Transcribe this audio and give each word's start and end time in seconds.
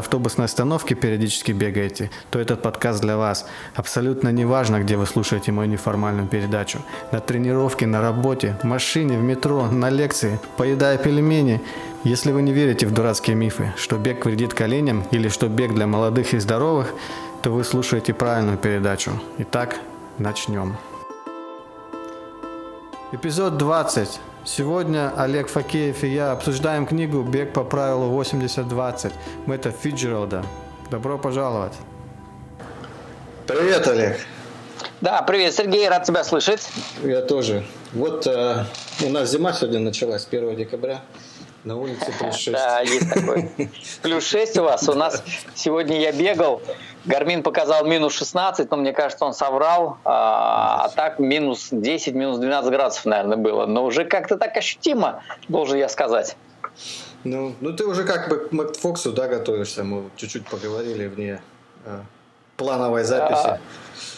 автобусной 0.00 0.46
остановки 0.46 0.94
периодически 0.94 1.52
бегаете, 1.52 2.10
то 2.30 2.38
этот 2.38 2.62
подкаст 2.62 3.00
для 3.00 3.16
вас. 3.16 3.46
Абсолютно 3.74 4.30
не 4.30 4.44
важно, 4.44 4.80
где 4.80 4.96
вы 4.96 5.06
слушаете 5.06 5.52
мою 5.52 5.70
неформальную 5.70 6.26
передачу. 6.26 6.80
На 7.12 7.20
тренировке, 7.20 7.86
на 7.86 8.00
работе, 8.00 8.56
в 8.62 8.64
машине, 8.64 9.18
в 9.18 9.22
метро, 9.22 9.66
на 9.66 9.88
лекции, 9.90 10.40
поедая 10.56 10.98
пельмени. 10.98 11.60
Если 12.02 12.32
вы 12.32 12.42
не 12.42 12.52
верите 12.52 12.86
в 12.86 12.92
дурацкие 12.92 13.36
мифы, 13.36 13.72
что 13.76 13.96
бег 13.96 14.24
вредит 14.24 14.54
коленям 14.54 15.04
или 15.12 15.28
что 15.28 15.48
бег 15.48 15.74
для 15.74 15.86
молодых 15.86 16.34
и 16.34 16.38
здоровых, 16.38 16.92
то 17.42 17.50
вы 17.50 17.64
слушаете 17.64 18.12
правильную 18.12 18.58
передачу. 18.58 19.12
Итак, 19.38 19.76
начнем. 20.18 20.76
Эпизод 23.12 23.56
20. 23.56 24.20
Сегодня 24.44 25.12
Олег 25.16 25.48
Факеев 25.48 26.02
и 26.02 26.08
я 26.08 26.32
обсуждаем 26.32 26.86
книгу 26.86 27.22
«Бег 27.22 27.52
по 27.52 27.62
правилу 27.62 28.18
80-20» 28.20 29.12
Мэтта 29.44 29.70
Фиджералда. 29.70 30.44
Добро 30.90 31.18
пожаловать. 31.18 31.74
Привет, 33.46 33.86
Олег. 33.86 34.18
Да, 35.02 35.20
привет, 35.22 35.54
Сергей, 35.54 35.86
рад 35.88 36.04
тебя 36.04 36.24
слышать. 36.24 36.70
Я 37.02 37.20
тоже. 37.20 37.64
Вот 37.92 38.26
э, 38.26 38.64
у 39.04 39.10
нас 39.10 39.30
зима 39.30 39.52
сегодня 39.52 39.80
началась, 39.80 40.26
1 40.30 40.56
декабря. 40.56 41.02
На 41.64 41.76
улице 41.76 42.06
плюс 42.18 42.36
6. 42.36 42.52
Да, 42.52 42.80
есть 42.80 43.12
такой. 43.12 43.50
Плюс 44.02 44.24
6 44.24 44.58
у 44.58 44.62
вас. 44.62 44.88
У 44.88 44.94
нас 44.94 45.22
сегодня 45.54 46.00
я 46.00 46.12
бегал. 46.12 46.62
Гармин 47.04 47.42
показал 47.42 47.84
минус 47.84 48.14
16, 48.14 48.70
но 48.70 48.76
мне 48.78 48.92
кажется, 48.92 49.24
он 49.24 49.34
соврал. 49.34 49.98
А, 50.04 50.84
а 50.84 50.88
так 50.88 51.18
минус 51.18 51.68
10, 51.70 52.14
минус 52.14 52.38
12 52.38 52.70
градусов, 52.70 53.04
наверное, 53.04 53.36
было. 53.36 53.66
Но 53.66 53.84
уже 53.84 54.04
как-то 54.04 54.38
так 54.38 54.56
ощутимо, 54.56 55.22
должен 55.48 55.78
я 55.78 55.88
сказать. 55.88 56.36
Ну, 57.24 57.54
ну 57.60 57.74
ты 57.74 57.84
уже 57.84 58.04
как 58.04 58.28
бы 58.28 58.48
к 58.48 58.52
Макфоксу, 58.52 59.12
да, 59.12 59.28
готовишься. 59.28 59.84
Мы 59.84 60.10
чуть-чуть 60.16 60.46
поговорили 60.46 61.06
вне 61.06 61.42
э, 61.84 62.00
плановой 62.60 63.04
записи. 63.04 63.46
А, 63.46 63.58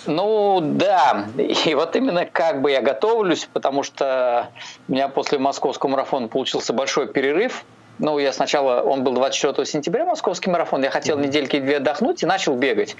ну 0.07 0.61
да, 0.61 1.27
и 1.39 1.75
вот 1.75 1.95
именно 1.95 2.27
как 2.27 2.61
бы 2.61 2.73
я 2.73 2.83
готовлюсь, 2.83 3.49
потому 3.53 3.85
что 3.85 4.49
у 4.89 4.93
меня 4.93 5.09
после 5.09 5.39
московского 5.39 5.91
марафона 5.91 6.29
получился 6.29 6.73
большой 6.73 7.07
перерыв. 7.07 7.65
Ну, 7.99 8.19
я 8.19 8.33
сначала, 8.33 8.83
он 8.83 9.05
был 9.05 9.13
24 9.13 9.65
сентября, 9.65 10.05
московский 10.05 10.51
марафон, 10.51 10.83
я 10.83 10.91
хотел 10.91 11.19
недельки 11.19 11.61
две 11.61 11.77
отдохнуть 11.77 12.23
и 12.23 12.27
начал 12.27 12.57
бегать. 12.57 12.97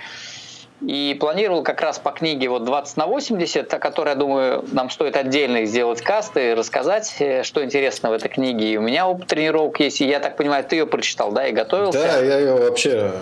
И 0.87 1.17
планировал 1.21 1.63
как 1.63 1.81
раз 1.81 1.99
по 1.99 2.11
книге 2.11 2.49
вот 2.49 2.65
20 2.65 2.97
на 2.97 3.07
80, 3.07 3.73
о 3.73 3.79
которой, 3.79 4.11
я 4.11 4.15
думаю, 4.17 4.65
нам 4.73 4.91
стоит 4.91 5.17
отдельно 5.17 5.65
сделать 5.65 6.03
касты 6.03 6.51
и 6.51 6.55
рассказать, 6.55 7.15
э, 7.21 7.45
что 7.45 7.65
интересно 7.65 8.11
в 8.11 8.13
этой 8.15 8.29
книге. 8.29 8.73
И 8.73 8.77
у 8.77 8.81
меня 8.81 9.07
опыт 9.07 9.29
тренировок 9.29 9.79
есть, 9.79 10.01
и 10.01 10.09
я 10.09 10.19
так 10.19 10.37
понимаю, 10.37 10.65
ты 10.65 10.77
ее 10.77 10.87
прочитал, 10.87 11.31
да, 11.31 11.47
и 11.47 11.53
готовился? 11.53 12.03
Да, 12.03 12.19
я 12.19 12.39
ее 12.39 12.57
вообще 12.57 13.13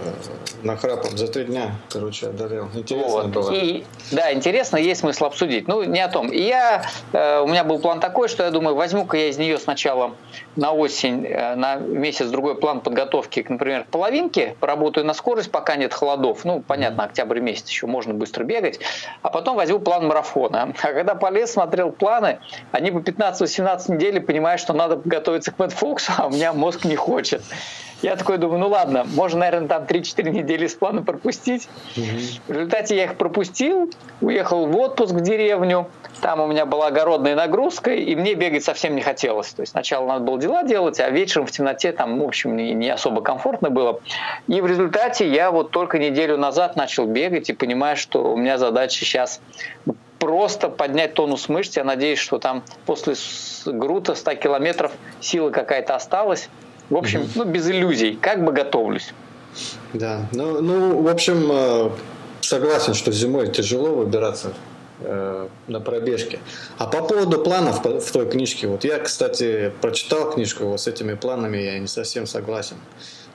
нахрапом 0.62 1.16
за 1.18 1.28
три 1.28 1.44
дня, 1.44 1.72
короче, 1.90 2.28
одолел. 2.28 2.68
Интересно 2.74 3.10
вот. 3.10 3.26
было. 3.26 3.50
И, 3.52 3.84
да, 4.10 4.32
интересно, 4.32 4.78
есть 4.78 5.00
смысл 5.00 5.26
обсудить. 5.26 5.68
Ну, 5.68 5.82
не 5.82 6.00
о 6.00 6.08
том. 6.08 6.28
И 6.28 6.40
я, 6.40 6.84
э, 7.12 7.40
у 7.40 7.46
меня 7.46 7.64
был 7.64 7.78
план 7.78 8.00
такой, 8.00 8.28
что 8.28 8.42
я 8.42 8.50
думаю, 8.50 8.74
возьму-ка 8.74 9.18
я 9.18 9.28
из 9.28 9.36
нее 9.36 9.58
сначала 9.58 10.12
на 10.56 10.72
осень, 10.72 11.26
э, 11.26 11.54
на 11.56 11.76
месяц-другой 11.76 12.54
план 12.54 12.80
подготовки, 12.80 13.44
например, 13.46 13.84
половинки, 13.90 14.56
поработаю 14.60 15.06
на 15.06 15.12
скорость, 15.12 15.50
пока 15.50 15.76
нет 15.76 15.92
холодов. 15.92 16.44
Ну, 16.44 16.62
понятно, 16.66 17.04
октябрь 17.04 17.40
месяц 17.40 17.49
еще 17.50 17.86
можно 17.86 18.14
быстро 18.14 18.44
бегать. 18.44 18.80
А 19.22 19.30
потом 19.30 19.56
возьму 19.56 19.78
план 19.78 20.06
марафона. 20.06 20.74
А 20.82 20.92
когда 20.92 21.14
полез, 21.14 21.52
смотрел 21.52 21.92
планы, 21.92 22.38
они 22.72 22.90
по 22.90 22.98
15-18 22.98 23.92
недель 23.92 24.20
понимают, 24.20 24.60
что 24.60 24.72
надо 24.72 25.00
готовиться 25.04 25.52
к 25.52 25.58
Мэтт 25.58 25.72
Фоксу, 25.72 26.12
а 26.16 26.26
у 26.26 26.30
меня 26.30 26.52
мозг 26.52 26.84
не 26.84 26.96
хочет. 26.96 27.42
Я 28.02 28.16
такой 28.16 28.38
думаю, 28.38 28.60
ну 28.60 28.68
ладно, 28.68 29.04
можно, 29.04 29.40
наверное, 29.40 29.68
там 29.68 29.84
3-4 29.84 30.30
недели 30.30 30.66
с 30.66 30.74
плана 30.74 31.02
пропустить. 31.02 31.68
Угу. 31.96 32.04
В 32.48 32.52
результате 32.52 32.96
я 32.96 33.04
их 33.04 33.16
пропустил, 33.16 33.92
уехал 34.20 34.66
в 34.66 34.76
отпуск 34.78 35.12
в 35.12 35.20
деревню, 35.20 35.88
там 36.20 36.40
у 36.40 36.46
меня 36.46 36.66
была 36.66 36.88
огородная 36.88 37.34
нагрузка, 37.34 37.92
и 37.92 38.14
мне 38.14 38.34
бегать 38.34 38.64
совсем 38.64 38.94
не 38.94 39.02
хотелось. 39.02 39.48
То 39.48 39.62
есть 39.62 39.72
сначала 39.72 40.06
надо 40.06 40.24
было 40.24 40.38
дела 40.38 40.62
делать, 40.62 41.00
а 41.00 41.10
вечером 41.10 41.46
в 41.46 41.50
темноте 41.50 41.92
там, 41.92 42.20
в 42.20 42.24
общем, 42.24 42.56
не, 42.56 42.72
не 42.72 42.90
особо 42.90 43.22
комфортно 43.22 43.70
было. 43.70 44.00
И 44.46 44.60
в 44.60 44.66
результате 44.66 45.28
я 45.28 45.50
вот 45.50 45.70
только 45.70 45.98
неделю 45.98 46.36
назад 46.36 46.76
начал 46.76 47.06
бегать 47.06 47.50
и 47.50 47.52
понимаю, 47.52 47.96
что 47.96 48.32
у 48.32 48.36
меня 48.36 48.58
задача 48.58 49.04
сейчас 49.04 49.40
просто 50.18 50.68
поднять 50.68 51.14
тонус 51.14 51.48
мышц. 51.48 51.76
Я 51.76 51.84
надеюсь, 51.84 52.18
что 52.18 52.38
там 52.38 52.62
после 52.86 53.14
грута 53.66 54.14
100 54.14 54.34
километров 54.34 54.92
сила 55.20 55.50
какая-то 55.50 55.94
осталась. 55.94 56.48
В 56.90 56.96
общем, 56.96 57.28
ну, 57.36 57.44
без 57.44 57.68
иллюзий, 57.70 58.16
как 58.16 58.44
бы 58.44 58.52
готовлюсь. 58.52 59.14
Да, 59.92 60.28
ну, 60.32 60.60
ну 60.60 61.02
в 61.02 61.08
общем, 61.08 61.48
э, 61.50 61.90
согласен, 62.40 62.94
что 62.94 63.12
зимой 63.12 63.48
тяжело 63.48 63.94
выбираться 63.94 64.52
э, 65.00 65.48
на 65.68 65.80
пробежке. 65.80 66.40
А 66.78 66.86
по 66.86 67.02
поводу 67.02 67.40
планов 67.42 67.84
в 67.84 68.12
той 68.12 68.28
книжке, 68.28 68.66
вот 68.66 68.84
я, 68.84 68.98
кстати, 68.98 69.72
прочитал 69.80 70.32
книжку, 70.32 70.64
вот 70.64 70.80
с 70.80 70.88
этими 70.88 71.14
планами 71.14 71.58
я 71.58 71.78
не 71.78 71.86
совсем 71.86 72.26
согласен. 72.26 72.76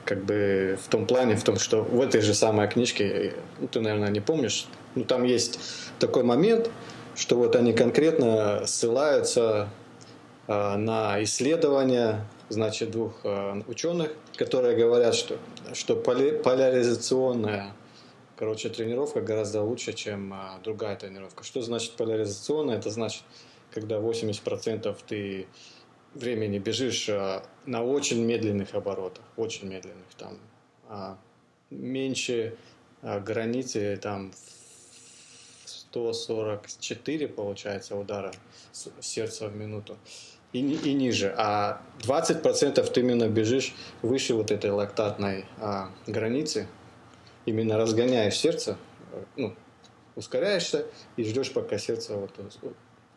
Как 0.04 0.24
бы 0.24 0.78
в 0.84 0.90
том 0.90 1.06
плане, 1.06 1.36
в 1.36 1.44
том, 1.44 1.58
что 1.58 1.82
в 1.82 2.02
этой 2.02 2.22
же 2.22 2.34
самой 2.34 2.68
книжке, 2.68 3.34
ну, 3.60 3.68
ты, 3.68 3.80
наверное, 3.80 4.10
не 4.10 4.20
помнишь, 4.20 4.68
ну, 4.96 5.06
там 5.06 5.24
есть 5.24 5.60
такой 6.00 6.24
момент, 6.24 6.70
что 7.16 7.38
вот 7.38 7.56
они 7.56 7.72
конкретно 7.72 8.64
ссылаются 8.66 9.70
э, 10.48 10.76
на 10.76 11.24
исследования 11.24 12.26
значит, 12.50 12.92
двух 12.92 13.22
э, 13.24 13.62
ученых, 13.68 14.14
которые 14.36 14.76
говорят, 14.76 15.16
что, 15.16 15.38
что 15.74 15.96
поляризационная 15.96 17.74
короче, 18.36 18.70
тренировка 18.70 19.22
гораздо 19.22 19.62
лучше, 19.62 19.94
чем 19.94 20.34
э, 20.34 20.60
другая 20.64 20.96
тренировка. 20.96 21.44
Что 21.44 21.62
значит 21.62 21.94
поляризационная? 21.94 22.78
Это 22.78 22.90
значит, 22.90 23.24
когда 23.72 23.98
80% 23.98 24.96
ты 25.08 25.48
времени 26.14 26.60
бежишь 26.60 27.10
э, 27.10 27.42
на 27.66 27.84
очень 27.84 28.24
медленных 28.24 28.74
оборотах, 28.76 29.24
очень 29.38 29.68
медленных, 29.68 30.08
там 30.18 30.38
а 30.88 31.18
меньше 31.72 32.56
границы, 33.02 33.98
там 34.02 34.32
144 35.66 37.28
получается 37.28 37.96
удара 37.96 38.32
сердца 39.02 39.48
в 39.48 39.56
минуту 39.56 39.98
и, 40.56 40.90
и 40.90 40.94
ниже, 40.94 41.34
а 41.38 41.82
20% 42.00 42.82
ты 42.90 43.00
именно 43.02 43.28
бежишь 43.28 43.76
выше 44.02 44.36
вот 44.36 44.52
этой 44.52 44.72
лактатной 44.72 45.46
а, 45.60 45.92
границы, 46.08 46.68
именно 47.46 47.78
разгоняешь 47.78 48.38
сердце, 48.38 48.78
э, 49.12 49.24
ну, 49.36 49.54
ускоряешься 50.16 50.86
и 51.18 51.26
ждешь, 51.26 51.52
пока 51.52 51.78
сердце 51.78 52.16
вот, 52.16 52.32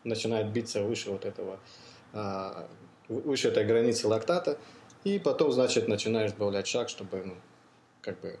начинает 0.03 0.51
биться 0.51 0.83
выше 0.83 1.11
вот 1.11 1.23
этого, 1.23 1.59
а, 2.11 2.67
выше 3.07 3.47
этой 3.47 3.63
границы 3.65 4.09
лактата, 4.09 4.57
и 5.05 5.17
потом, 5.17 5.53
значит, 5.53 5.87
начинаешь 5.87 6.33
добавлять 6.33 6.67
шаг, 6.67 6.89
чтобы, 6.89 7.23
ну, 7.23 7.35
как 8.01 8.19
бы 8.19 8.37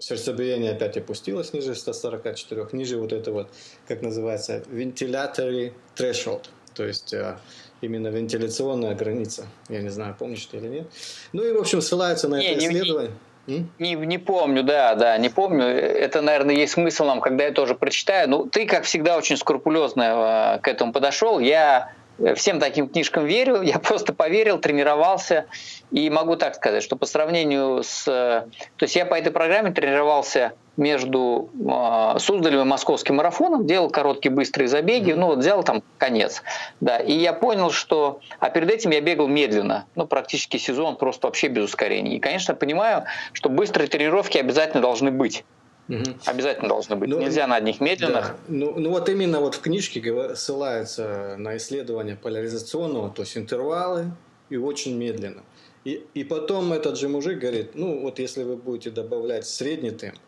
сердцебиение 0.00 0.72
опять 0.72 0.96
опустилось 0.96 1.52
ниже 1.52 1.76
144, 1.76 2.70
ниже 2.72 2.98
вот 2.98 3.12
это 3.12 3.30
вот, 3.30 3.52
как 3.86 4.02
называется, 4.02 4.64
ventilatory 4.66 5.74
threshold, 5.94 6.46
то 6.74 6.84
есть 6.84 7.14
а, 7.14 7.40
именно 7.80 8.08
вентиляционная 8.08 8.94
граница. 8.94 9.46
Я 9.68 9.82
не 9.82 9.90
знаю, 9.90 10.14
помнишь 10.18 10.46
ты 10.46 10.58
или 10.58 10.68
нет. 10.68 10.86
Ну 11.32 11.44
и, 11.44 11.52
в 11.52 11.58
общем, 11.58 11.80
ссылаются 11.80 12.28
на 12.28 12.36
не, 12.36 12.52
это 12.52 12.64
исследование. 12.64 13.12
Не, 13.46 13.66
не, 13.78 13.94
не 13.94 14.18
помню, 14.18 14.62
да, 14.64 14.94
да, 14.94 15.16
не 15.18 15.28
помню. 15.28 15.64
Это, 15.64 16.20
наверное, 16.20 16.54
есть 16.54 16.72
смысл 16.72 17.04
нам, 17.04 17.20
когда 17.20 17.44
я 17.44 17.52
тоже 17.52 17.74
прочитаю. 17.74 18.28
Ну, 18.28 18.46
ты, 18.46 18.66
как 18.66 18.84
всегда, 18.84 19.16
очень 19.16 19.36
скрупулезно 19.36 20.56
э, 20.56 20.60
к 20.60 20.68
этому 20.68 20.92
подошел. 20.92 21.38
Я 21.38 21.92
всем 22.34 22.60
таким 22.60 22.88
книжкам 22.88 23.26
верю, 23.26 23.60
я 23.62 23.78
просто 23.78 24.12
поверил, 24.12 24.58
тренировался, 24.58 25.46
и 25.90 26.10
могу 26.10 26.36
так 26.36 26.54
сказать, 26.54 26.82
что 26.82 26.96
по 26.96 27.06
сравнению 27.06 27.82
с... 27.82 28.04
То 28.04 28.82
есть 28.82 28.96
я 28.96 29.06
по 29.06 29.14
этой 29.14 29.32
программе 29.32 29.70
тренировался 29.70 30.52
между 30.76 31.48
э, 31.54 32.18
Суздалем 32.18 32.60
и 32.60 32.64
Московским 32.64 33.16
марафоном, 33.16 33.66
делал 33.66 33.88
короткие 33.88 34.32
быстрые 34.32 34.68
забеги, 34.68 35.12
ну 35.12 35.28
вот 35.28 35.38
взял 35.38 35.62
там 35.62 35.82
конец, 35.98 36.42
да, 36.80 36.98
и 36.98 37.12
я 37.12 37.32
понял, 37.32 37.70
что, 37.70 38.20
а 38.40 38.50
перед 38.50 38.70
этим 38.70 38.90
я 38.90 39.00
бегал 39.00 39.26
медленно, 39.26 39.86
ну 39.94 40.06
практически 40.06 40.58
сезон 40.58 40.96
просто 40.96 41.26
вообще 41.26 41.48
без 41.48 41.70
ссорений. 41.70 42.16
И, 42.16 42.20
конечно, 42.20 42.54
понимаю, 42.54 43.04
что 43.32 43.48
быстрые 43.48 43.88
тренировки 43.88 44.38
обязательно 44.38 44.82
должны 44.82 45.10
быть. 45.10 45.44
Угу. 45.88 46.02
Обязательно 46.26 46.68
должны 46.68 46.96
быть. 46.96 47.08
Ну, 47.08 47.20
Нельзя 47.20 47.46
на 47.46 47.56
одних 47.56 47.80
медленных. 47.80 48.24
Да. 48.24 48.36
Ну, 48.48 48.78
ну 48.78 48.90
вот 48.90 49.08
именно 49.08 49.40
вот 49.40 49.54
в 49.54 49.60
книжке 49.60 50.34
ссылается 50.34 51.36
на 51.38 51.56
исследование 51.56 52.16
поляризационного, 52.16 53.10
то 53.10 53.22
есть 53.22 53.36
интервалы 53.36 54.10
и 54.50 54.56
очень 54.56 54.96
медленно. 54.96 55.42
И, 55.84 56.04
и 56.14 56.24
потом 56.24 56.72
этот 56.72 56.98
же 56.98 57.08
мужик 57.08 57.38
говорит, 57.38 57.76
ну 57.76 58.00
вот 58.00 58.18
если 58.18 58.42
вы 58.42 58.56
будете 58.56 58.90
добавлять 58.90 59.46
средний 59.46 59.92
темп, 59.92 60.18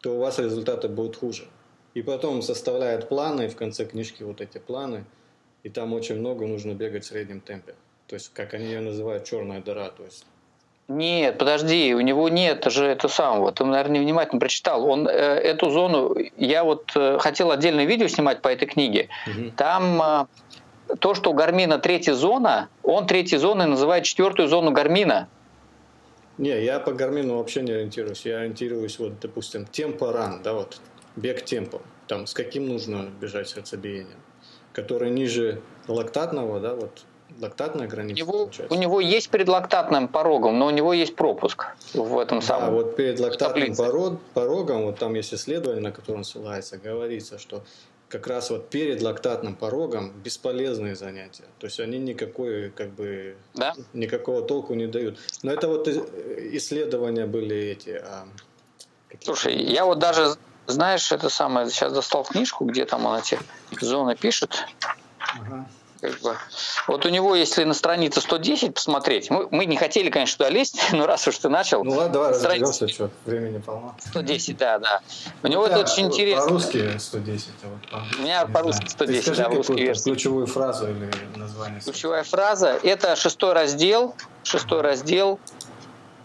то 0.00 0.16
у 0.16 0.18
вас 0.18 0.38
результаты 0.38 0.88
будут 0.88 1.16
хуже. 1.16 1.46
И 1.92 2.02
потом 2.02 2.42
составляет 2.42 3.08
планы, 3.08 3.46
и 3.46 3.48
в 3.48 3.56
конце 3.56 3.84
книжки 3.84 4.22
вот 4.22 4.40
эти 4.40 4.58
планы, 4.58 5.04
и 5.62 5.68
там 5.68 5.92
очень 5.92 6.18
много 6.18 6.46
нужно 6.46 6.72
бегать 6.72 7.04
в 7.04 7.08
среднем 7.08 7.40
темпе. 7.40 7.74
То 8.06 8.14
есть, 8.14 8.30
как 8.32 8.54
они 8.54 8.66
ее 8.66 8.80
называют, 8.80 9.24
черная 9.24 9.60
дыра. 9.60 9.90
То 9.90 10.04
есть 10.04 10.24
нет, 10.88 11.38
подожди, 11.38 11.94
у 11.94 12.00
него 12.00 12.28
нет 12.28 12.64
же 12.70 12.86
это 12.86 13.08
самого. 13.08 13.50
Ты, 13.50 13.64
наверное, 13.64 14.00
невнимательно 14.00 14.38
прочитал. 14.38 14.88
Он 14.88 15.08
э, 15.08 15.10
эту 15.10 15.70
зону, 15.70 16.14
я 16.36 16.62
вот 16.62 16.92
э, 16.94 17.18
хотел 17.18 17.50
отдельное 17.50 17.86
видео 17.86 18.06
снимать 18.06 18.40
по 18.40 18.48
этой 18.48 18.66
книге. 18.66 19.08
Угу. 19.26 19.50
Там 19.56 20.00
э, 20.00 20.26
то, 21.00 21.14
что 21.14 21.30
у 21.30 21.34
Гармина 21.34 21.78
третья 21.78 22.14
зона, 22.14 22.68
он 22.84 23.08
третьей 23.08 23.38
зоной 23.38 23.66
называет 23.66 24.04
четвертую 24.04 24.46
зону 24.46 24.70
Гармина. 24.70 25.28
Не, 26.38 26.62
я 26.62 26.78
по 26.78 26.92
Гармину 26.92 27.38
вообще 27.38 27.62
не 27.62 27.72
ориентируюсь. 27.72 28.24
Я 28.24 28.38
ориентируюсь, 28.38 29.00
вот, 29.00 29.18
допустим, 29.20 29.64
темпо 29.66 30.12
ран, 30.12 30.40
да, 30.44 30.52
вот, 30.52 30.80
бег 31.16 31.42
темпом. 31.42 31.82
Там, 32.06 32.28
с 32.28 32.34
каким 32.34 32.68
нужно 32.68 33.10
бежать 33.20 33.48
сердцебиением. 33.48 34.20
Который 34.72 35.10
ниже 35.10 35.62
лактатного, 35.88 36.60
да, 36.60 36.74
вот, 36.76 37.04
лактатная 37.40 37.86
граница. 37.86 38.24
У 38.24 38.26
него, 38.26 38.50
у 38.70 38.74
него 38.74 39.00
есть 39.00 39.30
перед 39.30 39.48
лактатным 39.48 40.08
порогом, 40.08 40.58
но 40.58 40.66
у 40.66 40.70
него 40.70 40.92
есть 40.92 41.16
пропуск 41.16 41.66
в 41.94 42.18
этом 42.18 42.40
да, 42.40 42.46
самом. 42.46 42.74
вот 42.74 42.96
перед 42.96 43.20
лактатным 43.20 43.74
порог, 43.74 44.20
порогом, 44.34 44.84
вот 44.84 44.98
там 44.98 45.14
есть 45.14 45.34
исследование, 45.34 45.82
на 45.82 45.92
котором 45.92 46.24
ссылается, 46.24 46.78
говорится, 46.78 47.38
что 47.38 47.62
как 48.08 48.26
раз 48.28 48.50
вот 48.50 48.70
перед 48.70 49.02
лактатным 49.02 49.54
порогом 49.54 50.12
бесполезные 50.22 50.94
занятия. 50.94 51.44
То 51.58 51.66
есть 51.66 51.80
они 51.80 51.98
никакой, 51.98 52.70
как 52.70 52.90
бы, 52.90 53.36
да? 53.54 53.74
никакого 53.92 54.42
толку 54.42 54.74
не 54.74 54.86
дают. 54.86 55.18
Но 55.42 55.52
это 55.52 55.68
вот 55.68 55.88
исследования 55.88 57.26
были 57.26 57.56
эти. 57.56 58.00
А, 58.02 58.28
Слушай, 59.20 59.56
я 59.56 59.84
вот 59.84 59.98
даже, 59.98 60.36
знаешь, 60.66 61.10
это 61.10 61.28
самое, 61.28 61.68
сейчас 61.68 61.92
достал 61.92 62.22
книжку, 62.24 62.64
где 62.64 62.84
там 62.84 63.06
он 63.06 63.18
эти 63.18 63.38
зоны 63.80 64.14
пишет. 64.14 64.64
Ага 65.18 65.66
как 66.00 66.20
бы. 66.20 66.36
Вот 66.86 67.04
у 67.06 67.08
него, 67.08 67.34
если 67.34 67.64
на 67.64 67.74
странице 67.74 68.20
110 68.20 68.74
посмотреть, 68.74 69.30
мы, 69.30 69.48
мы 69.50 69.66
не 69.66 69.76
хотели, 69.76 70.10
конечно, 70.10 70.38
туда 70.38 70.50
лезть, 70.50 70.80
но 70.92 71.06
раз 71.06 71.26
уж 71.28 71.38
ты 71.38 71.48
начал. 71.48 71.84
Ну 71.84 71.92
ладно, 71.92 72.12
давай 72.12 72.34
страница... 72.34 72.70
разберемся, 72.70 72.94
что 72.94 73.10
времени 73.24 73.58
полно. 73.58 73.96
110, 74.10 74.56
да, 74.56 74.78
да. 74.78 75.00
У 75.42 75.46
него 75.48 75.66
это 75.66 75.80
очень 75.80 76.06
интересно. 76.06 76.44
По-русски 76.44 76.98
110, 76.98 77.48
а 77.62 77.66
вот 77.68 77.90
по 77.90 78.18
У 78.18 78.22
меня 78.22 78.46
по-русски 78.46 78.88
110, 78.88 79.22
скажи 79.22 79.42
да, 79.42 79.48
в 79.48 79.54
русской 79.54 79.80
версии. 79.80 80.10
ключевую 80.10 80.46
фразу 80.46 80.88
или 80.88 81.10
название. 81.36 81.80
Ключевая 81.80 82.24
фраза– 82.24 82.78
это 82.82 83.16
шестой 83.16 83.52
раздел, 83.52 84.14
шестой 84.44 84.80
раздел, 84.82 85.38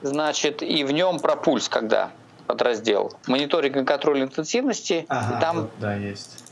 значит, 0.02 0.62
и 0.62 0.84
в 0.84 0.92
нем 0.92 1.20
про 1.20 1.36
пульс, 1.36 1.70
когда 1.70 2.12
подраздел. 2.48 3.14
Мониторинг 3.28 3.78
и 3.78 3.86
контроль 3.86 4.22
интенсивности. 4.22 5.06
Ага, 5.08 5.38
и 5.38 5.42
там, 5.42 5.62
вот, 5.62 5.72
да, 5.80 5.96
есть. 5.96 6.44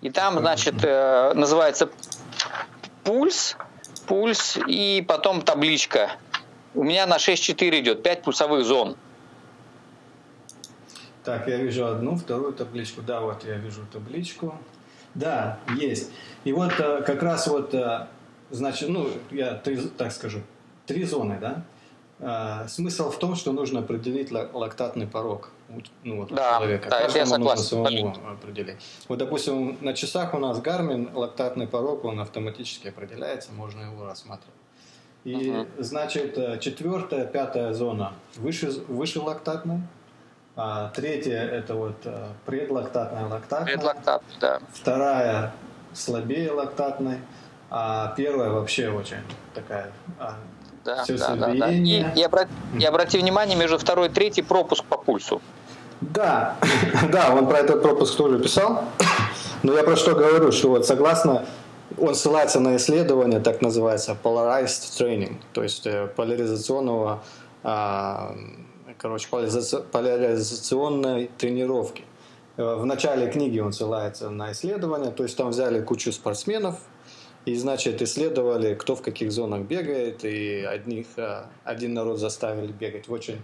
И 0.00 0.10
там, 0.10 0.38
значит, 0.38 0.76
э, 0.82 1.32
называется 1.34 1.90
пульс, 3.08 3.56
пульс 4.06 4.58
и 4.66 5.02
потом 5.08 5.40
табличка. 5.40 6.10
У 6.74 6.84
меня 6.84 7.06
на 7.06 7.16
6.4 7.16 7.80
идет, 7.80 8.02
5 8.02 8.22
пульсовых 8.22 8.66
зон. 8.66 8.96
Так, 11.24 11.48
я 11.48 11.56
вижу 11.56 11.86
одну, 11.86 12.16
вторую 12.16 12.52
табличку. 12.52 13.00
Да, 13.00 13.22
вот 13.22 13.46
я 13.46 13.54
вижу 13.54 13.86
табличку. 13.90 14.54
Да, 15.14 15.58
есть. 15.74 16.10
И 16.44 16.52
вот 16.52 16.78
э, 16.78 17.02
как 17.02 17.22
раз 17.22 17.46
вот, 17.46 17.72
э, 17.72 18.08
значит, 18.50 18.90
ну, 18.90 19.08
я 19.30 19.54
так 19.54 20.12
скажу, 20.12 20.42
три 20.84 21.04
зоны, 21.04 21.38
да? 21.40 21.64
А, 22.20 22.68
смысл 22.68 23.10
в 23.10 23.18
том, 23.18 23.36
что 23.36 23.52
нужно 23.52 23.80
определить 23.80 24.30
лактатный 24.30 25.06
порог 25.06 25.50
ну, 26.02 26.16
вот, 26.16 26.28
да, 26.30 26.56
человека. 26.56 26.88
Да, 26.88 27.02
Каждому 27.02 27.24
это 27.24 27.32
я 27.32 27.38
нужно 27.38 27.56
самому 27.56 28.16
определить. 28.30 28.76
Вот, 29.08 29.18
допустим, 29.18 29.76
на 29.80 29.92
часах 29.92 30.34
у 30.34 30.38
нас 30.38 30.58
Garmin 30.60 31.12
лактатный 31.14 31.66
порог, 31.66 32.04
он 32.04 32.20
автоматически 32.20 32.88
определяется, 32.88 33.52
можно 33.52 33.82
его 33.82 34.06
рассматривать. 34.06 34.54
И, 35.24 35.50
угу. 35.50 35.66
значит, 35.78 36.38
э, 36.38 36.58
четвертая, 36.58 37.26
пятая 37.26 37.74
зона 37.74 38.14
выше, 38.36 38.70
выше 38.88 39.20
лактатной, 39.20 39.80
а 40.56 40.88
третья 40.90 41.42
это 41.42 41.74
вот 41.74 41.96
э, 42.04 42.28
предлактатная 42.46 43.26
лактатная. 43.26 43.74
Предлактат, 43.74 44.22
да. 44.40 44.60
Вторая 44.72 45.52
слабее 45.92 46.52
лактатной, 46.52 47.18
а 47.68 48.14
первая 48.16 48.50
вообще 48.50 48.88
очень 48.88 49.18
такая 49.54 49.92
а, 50.18 50.36
да, 50.84 51.04
да, 51.06 51.36
да, 51.36 51.54
да. 51.54 51.70
И, 51.70 52.04
и, 52.16 52.22
обрати, 52.22 52.50
и 52.78 52.84
обрати 52.84 53.18
внимание, 53.18 53.56
между 53.56 53.78
второй 53.78 54.08
и 54.08 54.10
третьей 54.10 54.42
пропуск 54.42 54.84
по 54.84 54.96
пульсу. 54.96 55.42
Да, 56.00 56.56
да, 57.12 57.34
он 57.34 57.48
про 57.48 57.58
этот 57.58 57.82
пропуск 57.82 58.16
тоже 58.16 58.38
писал. 58.38 58.84
Но 59.62 59.74
я 59.74 59.82
про 59.82 59.96
что 59.96 60.14
говорю, 60.14 60.52
что 60.52 60.68
вот 60.68 60.86
согласно, 60.86 61.44
он 61.96 62.14
ссылается 62.14 62.60
на 62.60 62.76
исследование, 62.76 63.40
так 63.40 63.60
называется, 63.60 64.16
polarized 64.22 64.96
training, 64.96 65.36
то 65.52 65.62
есть 65.62 65.86
э, 65.86 66.06
поляризационного, 66.14 67.22
а, 67.64 68.36
короче, 68.98 69.28
поляризационной 69.28 71.30
тренировки. 71.38 72.04
Э, 72.56 72.76
в 72.76 72.86
начале 72.86 73.28
книги 73.30 73.58
он 73.58 73.72
ссылается 73.72 74.30
на 74.30 74.52
исследование, 74.52 75.10
то 75.10 75.24
есть 75.24 75.36
там 75.36 75.48
взяли 75.48 75.82
кучу 75.82 76.12
спортсменов, 76.12 76.76
и, 77.44 77.56
значит, 77.56 78.02
исследовали, 78.02 78.74
кто 78.74 78.94
в 78.94 79.02
каких 79.02 79.32
зонах 79.32 79.62
бегает, 79.62 80.24
и 80.24 80.62
одних, 80.62 81.06
а, 81.16 81.46
один 81.64 81.94
народ 81.94 82.18
заставили 82.18 82.70
бегать 82.70 83.08
в 83.08 83.12
очень 83.12 83.40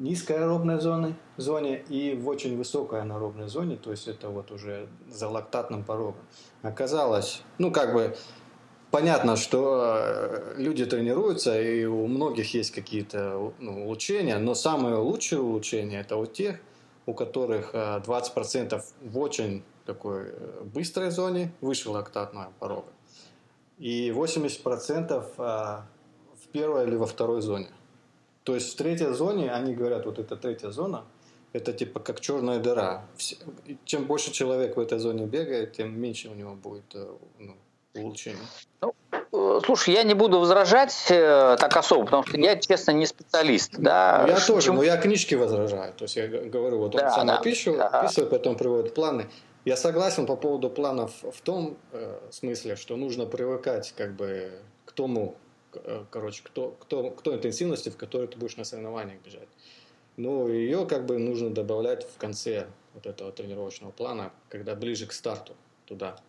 низкой 0.00 0.38
аэробной 0.38 0.80
зоне, 0.80 1.14
зоне 1.36 1.84
и 1.88 2.14
в 2.14 2.26
очень 2.28 2.56
высокой 2.56 3.02
аэробной 3.02 3.48
зоне, 3.48 3.76
то 3.76 3.92
есть 3.92 4.08
это 4.08 4.28
вот 4.28 4.50
уже 4.50 4.88
за 5.08 5.28
лактатным 5.28 5.84
порогом. 5.84 6.20
Оказалось, 6.62 7.42
ну 7.58 7.70
как 7.70 7.94
бы 7.94 8.16
понятно, 8.90 9.36
что 9.36 9.80
а, 9.82 10.54
люди 10.56 10.84
тренируются, 10.84 11.60
и 11.60 11.84
у 11.84 12.06
многих 12.06 12.52
есть 12.54 12.72
какие-то 12.72 13.52
ну, 13.60 13.84
улучшения, 13.84 14.38
но 14.38 14.54
самое 14.54 14.96
лучшее 14.96 15.40
улучшение 15.40 16.00
это 16.00 16.16
у 16.16 16.26
тех, 16.26 16.56
у 17.06 17.14
которых 17.14 17.74
20% 17.74 18.74
а, 18.74 18.82
в 19.02 19.18
очень 19.18 19.62
такой 19.86 20.24
э, 20.26 20.62
быстрой 20.64 21.10
зоне 21.10 21.52
выше 21.60 21.90
лактатного 21.90 22.52
порога 22.58 22.88
и 23.80 24.10
80% 24.10 25.24
а, 25.38 25.86
в 26.44 26.48
первой 26.48 26.86
или 26.86 26.96
во 26.96 27.06
второй 27.06 27.40
зоне. 27.40 27.68
То 28.44 28.54
есть 28.54 28.72
в 28.72 28.76
третьей 28.76 29.12
зоне, 29.12 29.52
они 29.52 29.74
говорят, 29.74 30.06
вот 30.06 30.18
эта 30.18 30.36
третья 30.36 30.70
зона, 30.70 31.04
это 31.52 31.72
типа 31.72 32.00
как 32.00 32.20
черная 32.20 32.58
дыра. 32.58 33.04
Чем 33.84 34.04
больше 34.04 34.32
человек 34.32 34.76
в 34.76 34.80
этой 34.80 34.98
зоне 34.98 35.26
бегает, 35.26 35.72
тем 35.72 36.00
меньше 36.00 36.28
у 36.28 36.34
него 36.34 36.54
будет 36.54 36.94
э, 36.94 37.06
ну, 37.38 37.56
улучшений. 37.94 38.38
Ну, 38.80 38.94
э, 39.12 39.60
слушай, 39.64 39.94
я 39.94 40.04
не 40.04 40.14
буду 40.14 40.38
возражать 40.38 41.06
э, 41.10 41.56
так 41.58 41.76
особо, 41.76 42.04
потому 42.04 42.26
что 42.26 42.38
я, 42.38 42.56
честно, 42.56 42.92
не 42.92 43.06
специалист. 43.06 43.76
Да? 43.76 44.24
Я 44.28 44.34
Почему? 44.34 44.54
тоже, 44.54 44.72
но 44.72 44.82
я 44.82 44.96
книжки 44.96 45.34
возражаю. 45.34 45.92
То 45.94 46.04
есть 46.04 46.16
я 46.16 46.28
говорю, 46.28 46.78
вот 46.78 46.94
он 46.94 47.00
да, 47.00 47.10
сам 47.10 47.26
да, 47.26 47.38
опишет, 47.38 47.76
да. 47.76 47.88
описывает, 47.88 48.30
потом 48.30 48.56
приводит 48.56 48.94
планы. 48.94 49.26
Я 49.64 49.76
согласен 49.76 50.26
по 50.26 50.36
поводу 50.36 50.70
планов 50.70 51.12
в 51.22 51.40
том 51.42 51.76
э, 51.92 52.18
смысле, 52.30 52.76
что 52.76 52.96
нужно 52.96 53.26
привыкать 53.26 53.92
как 53.96 54.14
бы 54.14 54.52
к 54.86 54.92
тому, 54.92 55.34
короче, 56.10 56.42
кто, 56.44 56.76
кто, 56.80 57.10
кто 57.10 57.34
интенсивности, 57.34 57.88
в 57.88 57.96
которой 57.96 58.28
ты 58.28 58.38
будешь 58.38 58.56
на 58.56 58.64
соревнованиях 58.64 59.20
бежать. 59.22 59.48
Но 60.16 60.48
ее 60.48 60.86
как 60.86 61.06
бы 61.06 61.18
нужно 61.18 61.50
добавлять 61.50 62.06
в 62.06 62.16
конце 62.18 62.66
вот 62.94 63.06
этого 63.06 63.32
тренировочного 63.32 63.90
плана, 63.90 64.32
когда 64.48 64.74
ближе 64.74 65.06
к 65.06 65.12
старту 65.12 65.54
туда. 65.86 66.20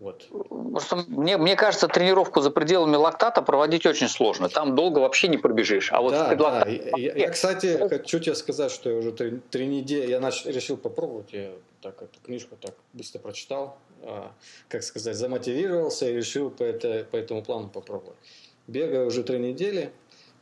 Вот. 0.00 0.26
Просто 0.48 1.04
мне, 1.08 1.36
мне 1.36 1.56
кажется, 1.56 1.86
тренировку 1.86 2.40
за 2.40 2.50
пределами 2.50 2.96
лактата 2.96 3.42
проводить 3.42 3.84
очень 3.84 4.08
сложно. 4.08 4.48
Там 4.48 4.74
долго 4.74 4.98
вообще 4.98 5.28
не 5.28 5.36
пробежишь. 5.36 5.92
А 5.92 6.00
вот 6.00 6.12
да, 6.12 6.34
да. 6.34 6.66
Я, 6.66 7.14
я, 7.14 7.28
кстати, 7.28 7.76
хочу 7.86 8.18
тебе 8.18 8.34
сказать, 8.34 8.72
что 8.72 8.88
я 8.88 8.96
уже 8.96 9.12
три, 9.12 9.40
три 9.50 9.66
недели, 9.66 10.10
я 10.10 10.20
начал, 10.20 10.48
решил 10.50 10.78
попробовать, 10.78 11.34
я 11.34 11.50
так 11.82 12.00
эту 12.00 12.18
книжку 12.24 12.56
так 12.58 12.74
быстро 12.94 13.18
прочитал, 13.18 13.76
а, 14.02 14.32
как 14.68 14.82
сказать, 14.84 15.16
замотивировался 15.16 16.08
и 16.08 16.14
решил 16.14 16.50
по, 16.50 16.62
это, 16.62 17.06
по 17.10 17.16
этому 17.16 17.42
плану 17.42 17.68
попробовать. 17.68 18.16
Бегаю 18.68 19.06
уже 19.06 19.22
три 19.22 19.38
недели, 19.38 19.92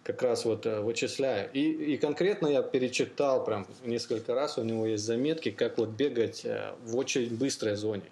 как 0.04 0.22
раз 0.22 0.44
вот 0.44 0.66
э, 0.66 0.80
вычисляю. 0.80 1.50
И, 1.52 1.94
и 1.94 1.96
конкретно 1.96 2.46
я 2.46 2.62
перечитал 2.62 3.44
прям 3.44 3.66
несколько 3.84 4.34
раз, 4.34 4.56
у 4.56 4.62
него 4.62 4.86
есть 4.86 5.04
заметки, 5.04 5.50
как 5.50 5.78
вот 5.78 5.88
бегать 5.88 6.44
э, 6.44 6.74
в 6.84 6.96
очень 6.96 7.34
быстрой 7.36 7.74
зоне. 7.74 8.04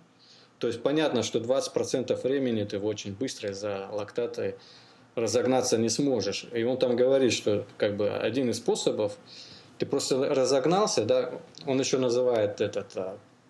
То 0.58 0.68
есть 0.68 0.82
понятно, 0.82 1.22
что 1.22 1.38
20% 1.38 2.14
времени 2.22 2.64
ты 2.64 2.78
в 2.78 2.86
очень 2.86 3.12
быстро 3.12 3.52
за 3.52 3.88
лактатой 3.92 4.56
разогнаться 5.14 5.76
не 5.76 5.88
сможешь. 5.88 6.46
И 6.52 6.62
он 6.64 6.78
там 6.78 6.96
говорит, 6.96 7.32
что 7.32 7.66
как 7.78 7.96
бы 7.96 8.10
один 8.10 8.50
из 8.50 8.58
способов, 8.58 9.16
ты 9.78 9.86
просто 9.86 10.16
разогнался, 10.34 11.04
да, 11.04 11.32
он 11.66 11.78
еще 11.78 11.98
называет 11.98 12.60
этот 12.60 12.96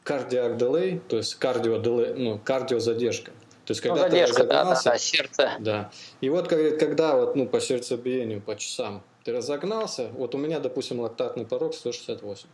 кардиак 0.02 0.56
делей, 0.56 1.00
то 1.08 1.16
есть 1.18 1.36
кардио 1.36 1.78
делей, 1.78 2.14
ну, 2.14 2.40
кардио 2.42 2.80
задержка. 2.80 3.30
То 3.64 3.72
есть 3.72 3.80
когда 3.80 4.04
ну, 4.04 4.10
задержка, 4.10 4.34
ты 4.34 4.42
разогнался, 4.42 4.84
да, 4.84 4.90
да, 4.90 4.96
да, 4.96 4.98
сердце. 4.98 5.50
Да. 5.60 5.90
И 6.20 6.28
вот 6.28 6.48
когда 6.48 7.16
вот, 7.16 7.36
ну, 7.36 7.46
по 7.46 7.60
сердцебиению, 7.60 8.40
по 8.40 8.56
часам 8.56 9.02
ты 9.24 9.32
разогнался, 9.32 10.08
вот 10.12 10.34
у 10.36 10.38
меня, 10.38 10.60
допустим, 10.60 11.00
лактатный 11.00 11.44
порог 11.44 11.74
168. 11.74 12.48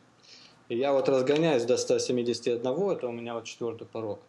И 0.68 0.76
я 0.76 0.92
вот 0.92 1.08
разгоняюсь 1.08 1.64
до 1.64 1.76
171, 1.76 2.60
это 2.90 3.08
у 3.08 3.12
меня 3.12 3.34
вот 3.34 3.44
четвертый 3.44 3.86
порог 3.86 4.20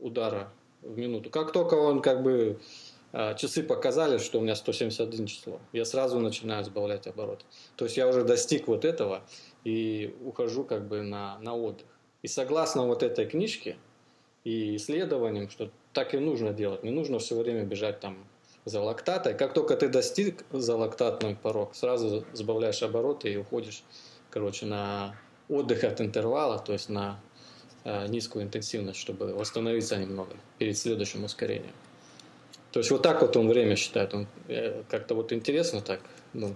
удара 0.00 0.52
в 0.82 0.96
минуту. 0.96 1.30
Как 1.30 1.52
только 1.52 1.74
он 1.74 2.02
как 2.02 2.22
бы 2.22 2.58
а, 3.12 3.34
часы 3.34 3.62
показали, 3.62 4.18
что 4.18 4.38
у 4.38 4.42
меня 4.42 4.54
171 4.54 5.26
число, 5.26 5.60
я 5.72 5.84
сразу 5.84 6.18
начинаю 6.18 6.64
сбавлять 6.64 7.06
обороты. 7.06 7.44
То 7.76 7.84
есть 7.86 7.96
я 7.96 8.08
уже 8.08 8.24
достиг 8.24 8.68
вот 8.68 8.84
этого 8.84 9.22
и 9.64 10.14
ухожу 10.24 10.64
как 10.64 10.86
бы 10.86 11.02
на, 11.02 11.38
на 11.38 11.54
отдых. 11.54 11.86
И 12.22 12.28
согласно 12.28 12.86
вот 12.86 13.02
этой 13.02 13.26
книжке 13.26 13.76
и 14.44 14.76
исследованиям, 14.76 15.48
что 15.48 15.70
так 15.92 16.14
и 16.14 16.18
нужно 16.18 16.52
делать, 16.52 16.82
не 16.82 16.90
нужно 16.90 17.18
все 17.18 17.36
время 17.36 17.64
бежать 17.64 18.00
там 18.00 18.26
за 18.66 18.82
лактатой. 18.82 19.34
Как 19.34 19.54
только 19.54 19.76
ты 19.76 19.88
достиг 19.88 20.44
за 20.52 20.76
лактатный 20.76 21.36
порог, 21.36 21.74
сразу 21.74 22.24
сбавляешь 22.32 22.82
обороты 22.82 23.32
и 23.32 23.36
уходишь, 23.36 23.82
короче, 24.28 24.66
на 24.66 25.16
отдых 25.48 25.84
от 25.84 26.00
интервала, 26.00 26.58
то 26.58 26.72
есть 26.72 26.88
на 26.88 27.20
низкую 28.08 28.44
интенсивность, 28.44 28.98
чтобы 28.98 29.34
восстановиться 29.34 29.96
немного 29.96 30.34
перед 30.58 30.76
следующим 30.76 31.24
ускорением. 31.24 31.74
То 32.72 32.80
есть 32.80 32.90
вот 32.90 33.02
так 33.02 33.22
вот 33.22 33.36
он 33.36 33.48
время 33.48 33.76
считает. 33.76 34.12
Он 34.12 34.26
э, 34.48 34.82
как-то 34.90 35.14
вот 35.14 35.32
интересно 35.32 35.80
так, 35.80 36.00
ну, 36.32 36.54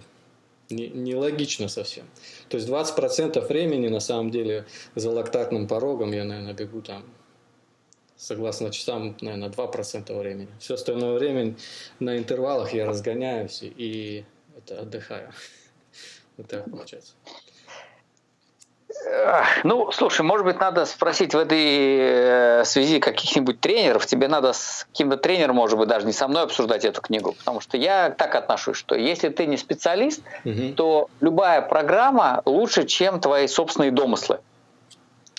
нелогично 0.69 1.63
не 1.63 1.69
совсем. 1.69 2.05
То 2.49 2.57
есть 2.57 2.69
20% 2.69 3.45
времени 3.47 3.87
на 3.87 3.99
самом 3.99 4.29
деле 4.29 4.65
за 4.95 5.09
лактатным 5.11 5.67
порогом 5.67 6.11
я, 6.11 6.23
наверное, 6.23 6.53
бегу 6.53 6.81
там 6.81 7.03
согласно 8.15 8.69
часам, 8.69 9.17
наверное, 9.21 9.49
2% 9.49 10.19
времени. 10.19 10.47
Все 10.59 10.75
остальное 10.75 11.17
время 11.17 11.55
на 11.99 12.17
интервалах 12.17 12.73
я 12.73 12.85
разгоняюсь 12.85 13.61
и 13.63 14.23
это 14.57 14.81
отдыхаю. 14.81 15.31
Вот 16.37 16.47
так 16.47 16.69
получается. 16.69 17.13
Ну, 19.63 19.91
слушай, 19.91 20.21
может 20.21 20.45
быть, 20.45 20.59
надо 20.59 20.85
спросить 20.85 21.33
в 21.33 21.37
этой 21.37 22.61
э, 22.61 22.63
связи 22.65 22.99
каких-нибудь 22.99 23.59
тренеров. 23.59 24.05
Тебе 24.05 24.27
надо 24.27 24.53
с 24.53 24.85
каким-то 24.91 25.17
тренером, 25.17 25.55
может 25.55 25.77
быть, 25.77 25.87
даже 25.87 26.05
не 26.05 26.13
со 26.13 26.27
мной 26.27 26.43
обсуждать 26.43 26.85
эту 26.85 27.01
книгу. 27.01 27.33
Потому 27.33 27.61
что 27.61 27.77
я 27.77 28.09
так 28.09 28.35
отношусь, 28.35 28.77
что 28.77 28.95
если 28.95 29.29
ты 29.29 29.47
не 29.47 29.57
специалист, 29.57 30.21
угу. 30.45 30.73
то 30.75 31.09
любая 31.19 31.61
программа 31.61 32.41
лучше, 32.45 32.85
чем 32.85 33.19
твои 33.19 33.47
собственные 33.47 33.91
домыслы. 33.91 34.39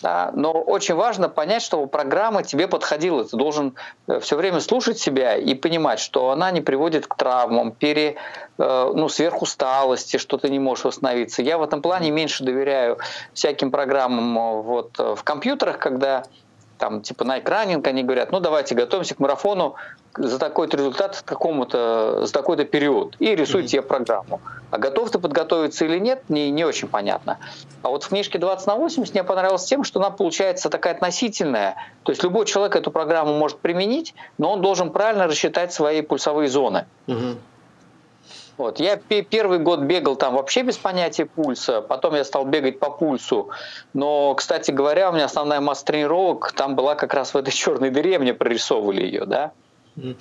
Да? 0.02 0.32
Но 0.34 0.52
очень 0.52 0.96
важно 0.96 1.28
понять, 1.28 1.62
чтобы 1.62 1.86
программа 1.86 2.42
тебе 2.42 2.66
подходила. 2.66 3.24
Ты 3.24 3.36
должен 3.36 3.74
э, 4.08 4.18
все 4.18 4.36
время 4.36 4.60
слушать 4.60 4.98
себя 4.98 5.36
и 5.36 5.54
понимать, 5.54 6.00
что 6.00 6.30
она 6.30 6.50
не 6.50 6.60
приводит 6.60 7.06
к 7.06 7.14
травмам, 7.14 7.70
пере, 7.70 8.16
э, 8.58 8.92
ну, 8.94 9.08
сверхусталости, 9.08 10.16
что 10.16 10.38
ты 10.38 10.50
не 10.50 10.58
можешь 10.58 10.84
восстановиться. 10.84 11.42
Я 11.42 11.56
в 11.56 11.62
этом 11.62 11.82
плане 11.82 12.10
меньше 12.10 12.42
доверяю 12.42 12.98
всяким 13.32 13.70
программам 13.70 14.36
э, 14.36 14.62
вот, 14.62 14.98
в 14.98 15.22
компьютерах, 15.22 15.78
когда 15.78 16.24
там 16.82 17.00
типа 17.00 17.22
на 17.22 17.38
экране 17.38 17.80
они 17.84 18.02
говорят, 18.02 18.32
ну 18.32 18.40
давайте 18.40 18.74
готовимся 18.74 19.14
к 19.14 19.20
марафону 19.20 19.76
за 20.16 20.40
такой-то 20.40 20.76
результат 20.76 21.22
какому-то, 21.24 22.26
за 22.26 22.32
такой-то 22.32 22.64
период 22.64 23.14
и 23.20 23.36
рисуйте 23.36 23.76
mm-hmm. 23.76 23.82
программу. 23.82 24.40
А 24.72 24.78
готов 24.78 25.12
ты 25.12 25.20
подготовиться 25.20 25.84
или 25.84 26.00
нет, 26.00 26.24
не, 26.28 26.50
не 26.50 26.64
очень 26.64 26.88
понятно. 26.88 27.38
А 27.82 27.90
вот 27.90 28.02
в 28.02 28.08
книжке 28.08 28.40
20 28.40 28.66
на 28.66 28.74
80 28.74 29.14
мне 29.14 29.22
понравилось 29.22 29.64
тем, 29.64 29.84
что 29.84 30.00
она 30.00 30.10
получается 30.10 30.70
такая 30.70 30.94
относительная. 30.94 31.76
То 32.02 32.10
есть 32.10 32.24
любой 32.24 32.46
человек 32.46 32.74
эту 32.74 32.90
программу 32.90 33.38
может 33.38 33.58
применить, 33.58 34.12
но 34.36 34.52
он 34.52 34.60
должен 34.60 34.90
правильно 34.90 35.28
рассчитать 35.28 35.72
свои 35.72 36.02
пульсовые 36.02 36.48
зоны. 36.48 36.86
Mm-hmm. 37.06 37.36
Вот. 38.56 38.80
Я 38.80 38.96
первый 38.96 39.58
год 39.58 39.80
бегал 39.80 40.16
там 40.16 40.34
вообще 40.34 40.62
без 40.62 40.76
понятия 40.76 41.26
пульса, 41.26 41.80
потом 41.80 42.14
я 42.14 42.24
стал 42.24 42.44
бегать 42.44 42.78
по 42.78 42.90
пульсу. 42.90 43.50
Но, 43.94 44.34
кстати 44.34 44.70
говоря, 44.70 45.10
у 45.10 45.12
меня 45.12 45.24
основная 45.24 45.60
масса 45.60 45.84
тренировок 45.86 46.52
там 46.52 46.76
была 46.76 46.94
как 46.94 47.14
раз 47.14 47.34
в 47.34 47.36
этой 47.36 47.52
черной 47.52 47.90
дыре, 47.90 48.18
мне 48.18 48.34
прорисовывали 48.34 49.02
ее, 49.02 49.24
да. 49.24 49.52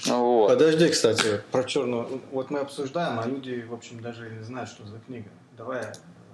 Вот. 0.06 0.50
Подожди, 0.50 0.90
кстати, 0.90 1.42
про 1.52 1.64
черную. 1.64 2.22
Вот 2.32 2.50
мы 2.50 2.60
обсуждаем, 2.60 3.20
а 3.20 3.26
люди, 3.26 3.66
в 3.70 3.74
общем, 3.74 4.02
даже 4.02 4.30
не 4.30 4.44
знают, 4.44 4.70
что 4.70 4.86
за 4.86 5.00
книга. 5.00 5.30
Давай 5.58 5.82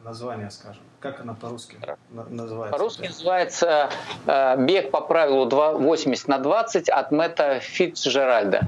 название 0.03 0.49
скажем. 0.49 0.81
Как 0.99 1.19
она 1.19 1.33
по-русски 1.33 1.77
называется? 2.09 2.77
По-русски 2.77 3.01
да? 3.01 3.07
называется 3.09 3.89
э, 4.25 4.65
«Бег 4.65 4.89
по 4.89 5.01
правилу 5.01 5.45
2, 5.45 5.73
80 5.73 6.27
на 6.27 6.37
20» 6.37 6.89
от 6.89 7.11
Мэтта 7.11 7.59
Фитцджеральда. 7.59 8.61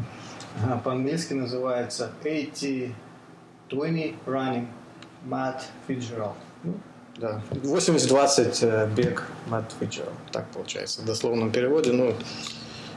А, 0.68 0.78
по-английски 0.78 1.34
называется 1.34 2.12
«80 2.24 2.92
20 3.70 4.16
running 4.26 4.68
Matt 5.26 5.64
Fitzgerald. 5.88 6.36
Ну, 6.64 6.74
да. 7.18 7.42
80-20 7.52 8.60
э, 8.62 8.88
бег 8.96 9.24
Мэтт 9.48 9.74
Фиджеральд. 9.80 10.14
Так 10.32 10.48
получается 10.52 11.02
в 11.02 11.06
дословном 11.06 11.52
переводе. 11.52 11.92
Ну, 11.92 12.14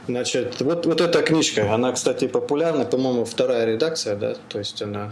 значит, 0.07 0.61
вот, 0.61 0.85
вот 0.85 1.01
эта 1.01 1.21
книжка, 1.21 1.73
она, 1.73 1.91
кстати, 1.91 2.27
популярна, 2.27 2.85
по-моему, 2.85 3.25
вторая 3.25 3.65
редакция, 3.65 4.15
да, 4.15 4.35
то 4.49 4.59
есть 4.59 4.81
она 4.81 5.11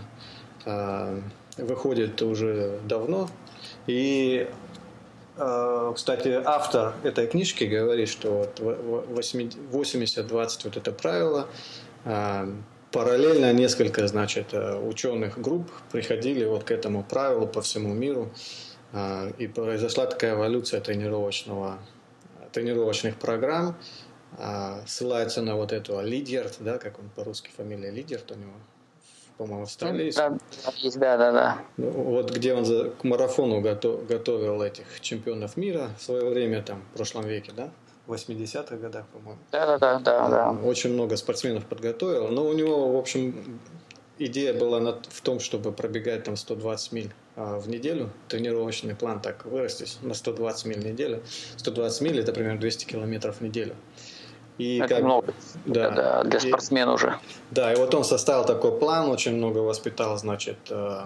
э, 0.66 1.22
выходит 1.58 2.22
уже 2.22 2.80
давно. 2.86 3.30
И, 3.88 4.48
э, 5.38 5.94
кстати, 5.94 6.42
автор 6.46 6.94
этой 7.04 7.28
книжки 7.28 7.66
говорит, 7.66 8.08
что 8.08 8.50
вот 8.60 8.60
80-20 8.60 10.62
вот 10.64 10.78
это 10.78 10.92
правило, 10.92 11.48
э, 12.06 12.54
параллельно 12.92 13.54
несколько, 13.54 14.08
значит, 14.08 14.54
э, 14.54 14.78
ученых 14.78 15.40
групп 15.40 15.72
приходили 15.92 16.46
вот 16.46 16.64
к 16.64 16.72
этому 16.72 17.04
правилу 17.04 17.48
по 17.48 17.62
всему 17.62 17.94
миру, 17.94 18.30
э, 18.94 19.32
и 19.38 19.48
произошла 19.48 20.06
такая 20.06 20.36
эволюция 20.36 20.82
тренировочного, 20.82 21.80
тренировочных 22.52 23.16
программ, 23.16 23.76
э, 24.38 24.82
ссылается 24.86 25.42
на 25.42 25.56
вот 25.56 25.72
этого 25.72 26.02
Лидерт, 26.02 26.58
да, 26.60 26.78
как 26.78 27.00
он 27.00 27.10
по-русски 27.16 27.50
фамилия 27.56 27.92
Лидерт 27.92 28.32
у 28.32 28.36
него, 28.36 28.54
по-моему. 29.38 29.66
Да, 29.80 29.90
есть, 29.92 30.18
да, 31.00 31.18
да, 31.18 31.32
да. 31.32 31.58
Вот 31.78 32.32
где 32.32 32.54
он 32.54 32.66
за, 32.66 32.90
к 32.90 33.04
марафону 33.04 33.62
готов, 33.62 34.06
готовил 34.06 34.62
этих 34.62 35.00
чемпионов 35.00 35.56
мира 35.56 35.92
в 35.98 36.04
свое 36.04 36.30
время, 36.30 36.62
там, 36.62 36.84
в 36.94 36.98
прошлом 36.98 37.26
веке, 37.26 37.54
да? 37.56 37.72
80-х 38.14 38.76
годах, 38.78 39.06
по-моему. 39.08 39.40
Да, 39.52 39.78
да, 39.78 40.00
да, 40.00 40.30
да. 40.30 40.52
Очень 40.64 40.94
много 40.94 41.18
спортсменов 41.18 41.66
подготовил. 41.66 42.28
Но 42.30 42.46
у 42.46 42.54
него, 42.54 42.92
в 42.92 42.98
общем, 42.98 43.60
идея 44.18 44.54
была 44.54 44.98
в 45.10 45.22
том, 45.22 45.40
чтобы 45.40 45.72
пробегать 45.72 46.24
там 46.24 46.36
120 46.36 46.92
миль 46.92 47.12
а, 47.36 47.60
в 47.60 47.68
неделю. 47.70 48.10
Тренировочный 48.28 48.96
план 48.96 49.22
так 49.22 49.46
вырастет 49.46 49.98
на 50.02 50.14
120 50.14 50.66
миль 50.66 50.80
в 50.82 50.86
неделю. 50.86 51.24
120 51.58 52.02
миль 52.02 52.20
это 52.20 52.34
примерно 52.34 52.60
200 52.60 52.86
километров 52.86 53.38
в 53.38 53.42
неделю. 53.42 53.76
И 54.58 54.78
это 54.78 54.96
как, 54.96 55.04
много 55.04 55.34
да, 55.66 55.90
да, 55.90 56.24
для 56.24 56.40
спортсмена 56.40 56.92
и, 56.92 56.94
уже. 56.94 57.18
Да, 57.50 57.74
и 57.74 57.76
вот 57.76 57.96
он 57.96 58.04
составил 58.04 58.46
такой 58.46 58.78
план, 58.78 59.10
очень 59.10 59.36
много 59.36 59.60
воспитал, 59.60 60.18
значит, 60.18 60.58
э, 60.70 61.02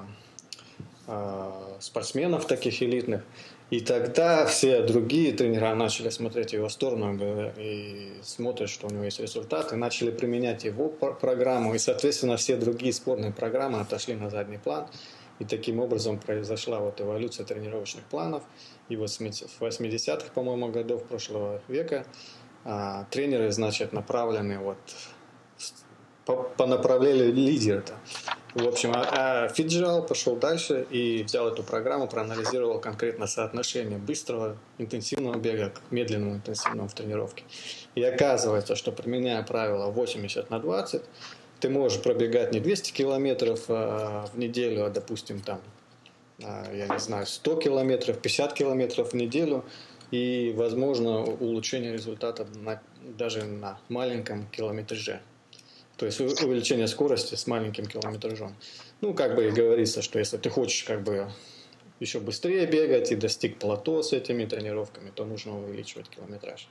э, 1.08 1.52
спортсменов 1.80 2.48
таких 2.48 2.82
элитных. 2.82 3.22
И 3.72 3.80
тогда 3.80 4.46
все 4.46 4.84
другие 4.84 5.34
тренера 5.34 5.74
начали 5.74 6.10
смотреть 6.10 6.52
в 6.52 6.54
его 6.54 6.70
сторону 6.70 7.52
и 7.58 8.14
смотрят, 8.22 8.70
что 8.70 8.88
у 8.88 8.92
него 8.92 9.04
есть 9.04 9.20
результаты, 9.20 9.76
начали 9.76 10.12
применять 10.12 10.64
его 10.66 10.90
программу, 10.90 11.74
и, 11.74 11.80
соответственно, 11.80 12.38
все 12.38 12.58
другие 12.58 12.94
спортные 12.94 13.32
программы 13.32 13.80
отошли 13.80 14.14
на 14.14 14.30
задний 14.30 14.58
план. 14.58 14.88
И 15.40 15.46
таким 15.46 15.80
образом 15.80 16.18
произошла 16.18 16.80
вот 16.80 17.02
эволюция 17.02 17.46
тренировочных 17.46 18.06
планов. 18.06 18.44
И 18.88 18.96
вот 18.96 19.12
с 19.12 19.20
80-х, 19.20 20.28
по-моему, 20.34 20.70
годов 20.70 21.04
прошлого 21.04 21.62
века 21.68 22.06
а 22.68 23.06
тренеры, 23.12 23.52
значит, 23.52 23.94
направлены 23.94 24.58
вот 24.58 24.78
по, 26.26 26.36
по 26.36 26.66
направлению 26.66 27.32
лидера-то. 27.32 27.94
В 28.56 28.66
общем, 28.66 28.94
а, 28.96 29.50
Фиджал 29.50 30.06
пошел 30.06 30.38
дальше 30.38 30.88
и 30.90 31.24
взял 31.24 31.50
эту 31.50 31.62
программу, 31.62 32.08
проанализировал 32.08 32.80
конкретно 32.80 33.28
соотношение 33.28 33.98
быстрого 33.98 34.56
интенсивного 34.78 35.36
бега 35.36 35.72
к 35.72 35.92
медленному 35.92 36.36
интенсивному 36.36 36.88
в 36.88 36.94
тренировке. 36.94 37.44
И 37.96 38.02
оказывается, 38.02 38.78
что 38.78 38.94
применяя 38.94 39.44
правило 39.44 39.92
80 39.92 40.50
на 40.50 40.60
20, 40.60 41.02
ты 41.60 41.70
можешь 41.70 42.02
пробегать 42.02 42.54
не 42.54 42.62
200 42.62 42.94
километров 42.94 43.66
а, 43.68 44.28
в 44.34 44.38
неделю, 44.38 44.86
а, 44.86 44.90
допустим, 44.90 45.42
там, 45.42 45.60
а, 46.42 46.74
я 46.74 46.88
не 46.88 47.00
знаю, 47.00 47.26
100 47.26 47.58
километров, 47.58 48.20
50 48.20 48.54
километров 48.54 49.12
в 49.12 49.16
неделю, 49.16 49.66
и, 50.12 50.54
возможно, 50.56 51.26
улучшение 51.26 51.92
результата 51.92 52.48
на, 52.56 52.82
даже 53.02 53.44
на 53.44 53.80
маленьком 53.90 54.48
километраже. 54.48 55.20
То 55.98 56.06
есть 56.06 56.20
увеличение 56.20 56.88
скорости 56.88 57.36
с 57.36 57.48
маленьким 57.48 57.86
километражом. 57.86 58.56
Ну, 59.02 59.14
как 59.14 59.36
бы 59.36 59.48
и 59.48 59.52
говорится, 59.52 60.02
что 60.02 60.20
если 60.20 60.38
ты 60.38 60.50
хочешь 60.50 60.84
как 60.84 61.04
бы 61.04 61.30
еще 62.00 62.20
быстрее 62.20 62.66
бегать 62.66 63.12
и 63.12 63.16
достиг 63.16 63.58
плато 63.58 64.04
с 64.04 64.12
этими 64.14 64.46
тренировками, 64.46 65.12
то 65.16 65.25
нужно 65.25 65.58
увеличивать 65.58 66.10
километраж. 66.10 66.68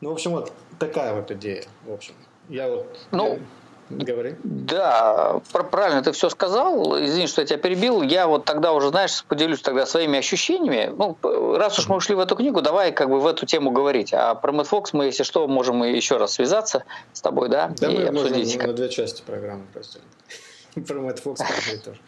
Ну, 0.00 0.10
в 0.10 0.12
общем, 0.12 0.32
вот 0.32 0.52
такая 0.78 1.14
вот 1.14 1.30
идея. 1.30 1.64
В 1.86 1.92
общем, 1.92 2.14
я 2.50 2.68
вот... 2.68 2.98
Ну, 3.12 3.34
я 3.34 3.40
Говори. 3.88 4.34
Да, 4.42 5.40
правильно 5.70 6.02
ты 6.02 6.12
все 6.12 6.28
сказал. 6.28 6.98
Извини, 6.98 7.28
что 7.28 7.42
я 7.42 7.46
тебя 7.46 7.58
перебил. 7.58 8.02
Я 8.02 8.26
вот 8.26 8.44
тогда 8.44 8.72
уже, 8.72 8.88
знаешь, 8.88 9.24
поделюсь 9.24 9.60
тогда 9.60 9.86
своими 9.86 10.18
ощущениями. 10.18 10.92
Ну, 10.96 11.56
раз 11.56 11.78
уж 11.78 11.88
мы 11.88 11.96
ушли 11.96 12.14
в 12.14 12.20
эту 12.20 12.34
книгу, 12.34 12.62
давай 12.62 12.92
как 12.92 13.08
бы 13.08 13.20
в 13.20 13.26
эту 13.26 13.46
тему 13.46 13.70
говорить. 13.70 14.12
А 14.12 14.34
про 14.34 14.52
Мэтт 14.52 14.68
Фокс 14.70 14.92
мы, 14.92 15.06
если 15.06 15.22
что, 15.22 15.46
можем 15.46 15.84
еще 15.84 16.16
раз 16.16 16.32
связаться 16.32 16.84
с 17.12 17.20
тобой, 17.20 17.48
да? 17.48 17.72
Да, 17.78 17.88
и 17.88 17.96
мы 17.96 18.08
обсудить. 18.08 18.56
можем 18.56 18.70
на 18.70 18.76
две 18.76 18.88
части 18.88 19.22
программы 19.24 19.66
разделить. 19.72 20.06
Про 20.88 21.00
Мэтт 21.00 21.20
Фокс 21.20 21.42
тоже. 21.84 22.00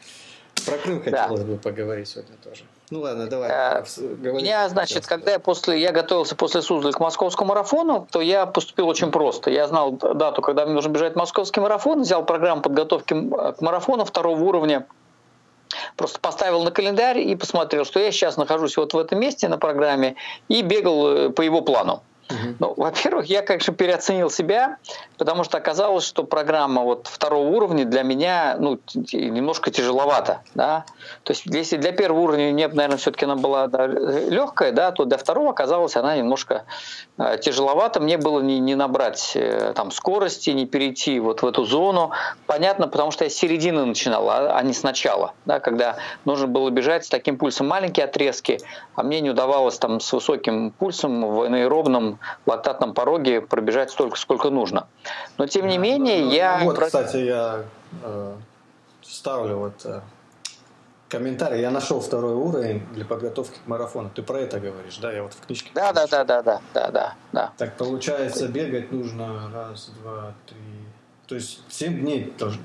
Про 0.66 0.78
Крым 0.78 1.02
хотелось 1.02 1.44
бы 1.44 1.56
поговорить 1.56 2.08
сегодня 2.08 2.36
тоже. 2.42 2.64
Ну 2.90 3.00
ладно, 3.00 3.26
давай. 3.26 3.50
А, 3.50 3.84
говори. 3.98 4.44
Я, 4.44 4.68
значит, 4.68 5.06
когда 5.06 5.32
я 5.32 5.38
после, 5.38 5.80
я 5.80 5.92
готовился 5.92 6.36
после 6.36 6.62
Суздали 6.62 6.92
к 6.92 7.00
московскому 7.00 7.48
марафону, 7.48 8.06
то 8.10 8.20
я 8.20 8.46
поступил 8.46 8.88
очень 8.88 9.10
просто. 9.10 9.50
Я 9.50 9.68
знал 9.68 9.92
дату, 9.92 10.42
когда 10.42 10.64
мне 10.64 10.74
нужно 10.74 10.90
бежать 10.90 11.14
московский 11.16 11.60
марафон, 11.60 12.02
взял 12.02 12.24
программу 12.24 12.62
подготовки 12.62 13.14
к 13.14 13.60
марафону 13.60 14.04
второго 14.04 14.42
уровня, 14.42 14.86
Просто 15.96 16.18
поставил 16.20 16.62
на 16.62 16.70
календарь 16.70 17.18
и 17.18 17.34
посмотрел, 17.36 17.84
что 17.84 18.00
я 18.00 18.10
сейчас 18.10 18.36
нахожусь 18.36 18.76
вот 18.76 18.94
в 18.94 18.98
этом 18.98 19.20
месте 19.20 19.48
на 19.48 19.58
программе 19.58 20.16
и 20.48 20.62
бегал 20.62 21.08
э, 21.08 21.30
по 21.30 21.42
его 21.42 21.60
плану. 21.60 22.02
Ну, 22.58 22.74
во-первых, 22.76 23.26
я, 23.26 23.42
конечно, 23.42 23.72
переоценил 23.72 24.30
себя, 24.30 24.76
потому 25.16 25.44
что 25.44 25.56
оказалось, 25.56 26.04
что 26.04 26.24
программа 26.24 26.82
вот 26.82 27.06
второго 27.06 27.48
уровня 27.48 27.84
для 27.84 28.02
меня 28.02 28.56
ну, 28.58 28.78
немножко 29.12 29.70
тяжеловата. 29.70 30.42
Да? 30.54 30.84
То 31.24 31.32
есть, 31.32 31.46
если 31.46 31.76
для 31.76 31.92
первого 31.92 32.20
уровня 32.20 32.52
мне, 32.52 32.68
наверное, 32.68 32.98
все-таки 32.98 33.24
она 33.24 33.36
была 33.36 33.66
да, 33.68 33.86
легкая, 33.86 34.72
да, 34.72 34.90
то 34.90 35.04
для 35.04 35.16
второго 35.16 35.50
оказалось 35.50 35.96
она 35.96 36.16
немножко 36.16 36.64
э, 37.16 37.38
тяжеловата. 37.40 38.00
Мне 38.00 38.18
было 38.18 38.40
не, 38.40 38.58
не 38.58 38.74
набрать 38.74 39.32
э, 39.34 39.72
там 39.74 39.90
скорости, 39.90 40.50
не 40.50 40.66
перейти 40.66 41.20
вот 41.20 41.42
в 41.42 41.46
эту 41.46 41.64
зону. 41.64 42.10
Понятно, 42.46 42.88
потому 42.88 43.10
что 43.10 43.24
я 43.24 43.30
с 43.30 43.34
середины 43.34 43.84
начинал, 43.86 44.28
а, 44.28 44.58
а 44.58 44.62
не 44.62 44.74
сначала, 44.74 45.32
да, 45.46 45.60
когда 45.60 45.96
нужно 46.26 46.46
было 46.46 46.68
бежать 46.70 47.06
с 47.06 47.08
таким 47.08 47.38
пульсом 47.38 47.68
маленькие 47.68 48.04
отрезки, 48.04 48.60
а 48.94 49.02
мне 49.02 49.20
не 49.20 49.30
удавалось 49.30 49.78
там 49.78 50.00
с 50.00 50.12
высоким 50.12 50.72
пульсом 50.72 51.26
в 51.26 51.42
анаэробном 51.42 52.17
лактатном 52.46 52.94
пороге 52.94 53.40
пробежать 53.40 53.90
столько, 53.90 54.16
сколько 54.16 54.50
нужно. 54.50 54.88
Но 55.36 55.46
тем 55.46 55.66
не 55.66 55.78
менее 55.78 56.24
ну, 56.24 56.32
я... 56.32 56.60
Вот, 56.62 56.78
кстати, 56.78 57.16
я 57.16 57.64
э, 58.02 58.34
ставлю 59.02 59.56
вот 59.56 59.84
э, 59.84 60.00
комментарий. 61.08 61.60
Я 61.60 61.70
нашел 61.70 62.00
второй 62.00 62.34
уровень 62.34 62.86
для 62.92 63.04
подготовки 63.04 63.58
к 63.64 63.66
марафону. 63.66 64.10
Ты 64.14 64.22
про 64.22 64.40
это 64.40 64.60
говоришь, 64.60 64.98
да? 64.98 65.12
Я 65.12 65.22
вот 65.22 65.34
в 65.34 65.46
книжке. 65.46 65.70
Да, 65.74 65.92
да, 65.92 66.06
да, 66.06 66.24
да, 66.24 66.42
да, 66.42 66.60
да, 66.74 66.90
да, 66.90 67.14
да. 67.32 67.52
Так 67.56 67.76
получается, 67.76 68.48
бегать 68.48 68.92
нужно 68.92 69.50
раз, 69.52 69.90
два, 70.02 70.34
три. 70.46 70.58
То 71.26 71.34
есть 71.34 71.60
7 71.68 72.00
дней 72.00 72.24
тоже 72.38 72.58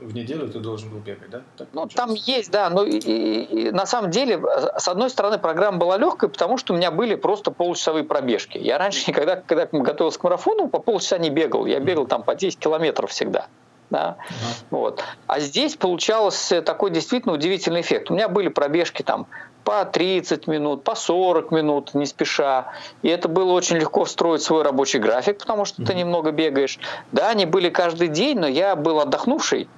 в 0.00 0.14
неделю 0.14 0.48
ты 0.48 0.58
должен 0.58 0.90
был 0.90 0.98
бегать, 0.98 1.30
да? 1.30 1.42
Так 1.56 1.68
ну, 1.72 1.86
там 1.86 2.14
есть, 2.14 2.50
да. 2.50 2.70
Но 2.70 2.84
и, 2.84 2.98
и, 2.98 3.42
и, 3.42 3.70
на 3.70 3.86
самом 3.86 4.10
деле, 4.10 4.40
с 4.76 4.88
одной 4.88 5.10
стороны, 5.10 5.38
программа 5.38 5.78
была 5.78 5.98
легкой, 5.98 6.28
потому 6.28 6.56
что 6.56 6.74
у 6.74 6.76
меня 6.76 6.90
были 6.90 7.14
просто 7.14 7.50
получасовые 7.50 8.04
пробежки. 8.04 8.58
Я 8.58 8.78
раньше 8.78 9.04
никогда, 9.08 9.36
когда 9.36 9.68
готовился 9.70 10.18
к 10.18 10.24
марафону, 10.24 10.68
по 10.68 10.78
полчаса 10.78 11.18
не 11.18 11.30
бегал. 11.30 11.66
Я 11.66 11.80
бегал 11.80 12.06
там 12.06 12.22
по 12.22 12.34
10 12.34 12.58
километров 12.58 13.10
всегда. 13.10 13.48
Да? 13.90 14.18
Uh-huh. 14.28 14.64
Вот. 14.70 15.04
А 15.26 15.40
здесь 15.40 15.76
получался 15.76 16.60
такой 16.60 16.90
действительно 16.90 17.34
удивительный 17.34 17.80
эффект. 17.80 18.10
У 18.10 18.14
меня 18.14 18.28
были 18.28 18.48
пробежки 18.48 19.02
там 19.02 19.26
по 19.64 19.84
30 19.84 20.46
минут, 20.46 20.84
по 20.84 20.94
40 20.94 21.50
минут, 21.50 21.94
не 21.94 22.06
спеша. 22.06 22.72
И 23.02 23.08
это 23.08 23.28
было 23.28 23.52
очень 23.52 23.76
легко 23.76 24.04
встроить 24.04 24.42
в 24.42 24.44
свой 24.44 24.62
рабочий 24.62 24.98
график, 24.98 25.38
потому 25.38 25.64
что 25.64 25.82
mm-hmm. 25.82 25.86
ты 25.86 25.94
немного 25.94 26.32
бегаешь. 26.32 26.78
Да, 27.12 27.30
они 27.30 27.46
были 27.46 27.70
каждый 27.70 28.08
день, 28.08 28.38
но 28.38 28.46
я 28.46 28.76
был 28.76 29.00
отдохнувший. 29.00 29.68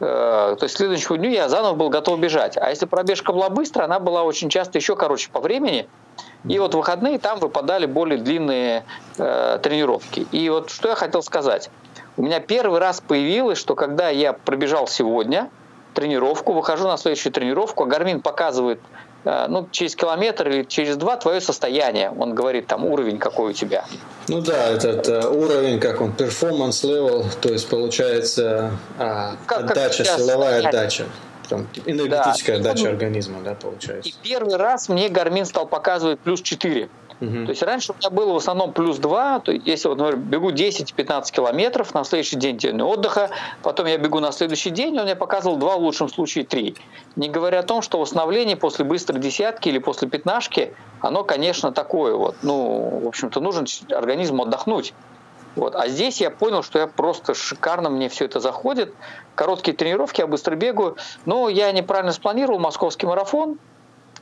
Э, 0.00 0.56
то 0.58 0.64
есть 0.64 0.76
следующему 0.76 1.16
дню 1.16 1.30
я 1.30 1.48
заново 1.48 1.74
был 1.74 1.88
готов 1.88 2.18
бежать. 2.18 2.56
А 2.56 2.70
если 2.70 2.86
пробежка 2.86 3.32
была 3.32 3.48
быстрая, 3.48 3.86
она 3.86 4.00
была 4.00 4.22
очень 4.22 4.48
часто 4.48 4.78
еще 4.78 4.96
короче 4.96 5.30
по 5.30 5.40
времени. 5.40 5.88
И 6.48 6.58
вот 6.58 6.74
в 6.74 6.76
выходные 6.76 7.18
там 7.18 7.38
выпадали 7.38 7.86
более 7.86 8.18
длинные 8.18 8.84
э, 9.18 9.58
тренировки. 9.62 10.26
И 10.32 10.48
вот 10.50 10.70
что 10.70 10.88
я 10.88 10.94
хотел 10.94 11.22
сказать. 11.22 11.70
У 12.16 12.22
меня 12.22 12.40
первый 12.40 12.78
раз 12.78 13.00
появилось, 13.00 13.58
что 13.58 13.74
когда 13.74 14.08
я 14.08 14.32
пробежал 14.32 14.86
сегодня 14.86 15.50
тренировку, 15.94 16.52
выхожу 16.52 16.86
на 16.86 16.96
следующую 16.96 17.32
тренировку, 17.32 17.84
а 17.84 17.86
Гармин 17.86 18.20
показывает 18.20 18.80
ну, 19.24 19.68
через 19.70 19.96
километр 19.96 20.48
или 20.48 20.64
через 20.64 20.96
два 20.96 21.16
твое 21.16 21.40
состояние. 21.40 22.12
Он 22.18 22.34
говорит 22.34 22.66
там 22.66 22.84
уровень 22.84 23.18
какой 23.18 23.50
у 23.50 23.52
тебя. 23.52 23.84
Ну 24.28 24.40
да, 24.40 24.68
этот 24.68 25.08
uh, 25.08 25.34
уровень, 25.34 25.80
как 25.80 26.00
он, 26.00 26.10
performance 26.10 26.84
level, 26.84 27.24
то 27.40 27.48
есть 27.48 27.68
получается 27.68 28.72
uh, 28.98 29.36
как, 29.46 29.70
отдача, 29.70 30.04
как 30.04 30.18
силовая 30.18 30.62
состояние. 30.62 30.68
отдача. 30.68 31.04
Там, 31.48 31.68
энергетическая 31.84 32.58
да. 32.58 32.70
отдача 32.70 32.88
организма, 32.88 33.40
да, 33.42 33.54
получается. 33.54 34.08
И 34.08 34.14
первый 34.22 34.56
раз 34.56 34.88
мне 34.88 35.08
Гармин 35.08 35.44
стал 35.44 35.66
показывать 35.66 36.18
плюс 36.20 36.40
4. 36.40 36.88
То 37.44 37.50
есть 37.50 37.62
раньше 37.62 37.92
у 37.92 37.96
меня 37.96 38.10
было 38.10 38.32
в 38.32 38.36
основном 38.36 38.72
плюс 38.72 38.98
2, 38.98 39.40
то 39.40 39.52
есть 39.52 39.66
если 39.66 39.88
вот, 39.88 39.98
например, 39.98 40.24
бегу 40.24 40.50
10-15 40.50 41.32
километров, 41.32 41.94
на 41.94 42.04
следующий 42.04 42.36
день 42.36 42.56
день 42.56 42.80
отдыха, 42.82 43.30
потом 43.62 43.86
я 43.86 43.98
бегу 43.98 44.20
на 44.20 44.32
следующий 44.32 44.70
день, 44.70 44.98
он 44.98 45.04
мне 45.04 45.16
показывал 45.16 45.56
2, 45.56 45.76
в 45.76 45.82
лучшем 45.82 46.08
случае 46.08 46.44
3. 46.44 46.76
Не 47.16 47.28
говоря 47.28 47.60
о 47.60 47.62
том, 47.62 47.82
что 47.82 47.98
восстановление 47.98 48.56
после 48.56 48.84
быстрой 48.84 49.20
десятки 49.20 49.68
или 49.68 49.78
после 49.78 50.08
пятнашки, 50.08 50.74
оно, 51.00 51.24
конечно, 51.24 51.72
такое 51.72 52.14
вот, 52.14 52.36
ну, 52.42 53.00
в 53.04 53.08
общем-то, 53.08 53.40
нужен 53.40 53.66
организму 53.90 54.44
отдохнуть. 54.44 54.94
Вот. 55.56 55.74
А 55.76 55.88
здесь 55.88 56.20
я 56.20 56.30
понял, 56.30 56.62
что 56.62 56.78
я 56.78 56.86
просто 56.86 57.34
шикарно, 57.34 57.88
мне 57.88 58.08
все 58.08 58.24
это 58.24 58.40
заходит. 58.40 58.92
Короткие 59.34 59.76
тренировки, 59.76 60.20
я 60.20 60.26
быстро 60.26 60.56
бегаю. 60.56 60.96
Но 61.26 61.48
я 61.48 61.70
неправильно 61.72 62.12
спланировал 62.12 62.58
московский 62.58 63.06
марафон, 63.06 63.58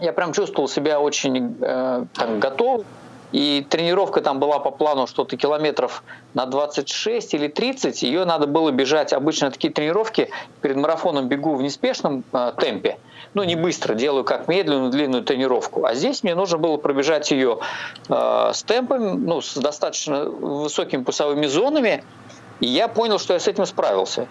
я 0.02 0.12
прям 0.12 0.32
чувствовал 0.32 0.68
себя 0.68 1.00
очень 1.00 1.56
э, 1.60 2.04
там, 2.14 2.40
готов. 2.40 2.84
И 3.30 3.66
тренировка 3.70 4.20
там 4.20 4.38
была 4.40 4.58
по 4.58 4.70
плану 4.70 5.06
что-то 5.06 5.38
километров 5.38 6.04
на 6.34 6.44
26 6.44 7.32
или 7.32 7.48
30. 7.48 8.02
Ее 8.02 8.26
надо 8.26 8.46
было 8.46 8.70
бежать. 8.70 9.14
Обычно 9.14 9.50
такие 9.50 9.72
тренировки 9.72 10.28
перед 10.60 10.76
марафоном 10.76 11.28
бегу 11.28 11.54
в 11.54 11.62
неспешном 11.62 12.24
э, 12.32 12.52
темпе. 12.58 12.98
Ну, 13.32 13.42
не 13.44 13.56
быстро, 13.56 13.94
делаю 13.94 14.24
как 14.24 14.48
медленную, 14.48 14.90
длинную 14.90 15.22
тренировку. 15.22 15.86
А 15.86 15.94
здесь 15.94 16.22
мне 16.22 16.34
нужно 16.34 16.58
было 16.58 16.76
пробежать 16.76 17.30
ее 17.30 17.60
э, 18.10 18.50
с 18.52 18.62
темпом, 18.64 19.24
ну, 19.24 19.40
с 19.40 19.54
достаточно 19.56 20.24
высокими 20.24 21.02
пульсовыми 21.02 21.46
зонами. 21.46 22.04
И 22.62 22.66
я 22.68 22.86
понял, 22.86 23.18
что 23.18 23.34
я 23.34 23.40
с 23.40 23.48
этим 23.48 23.66
справился. 23.66 24.28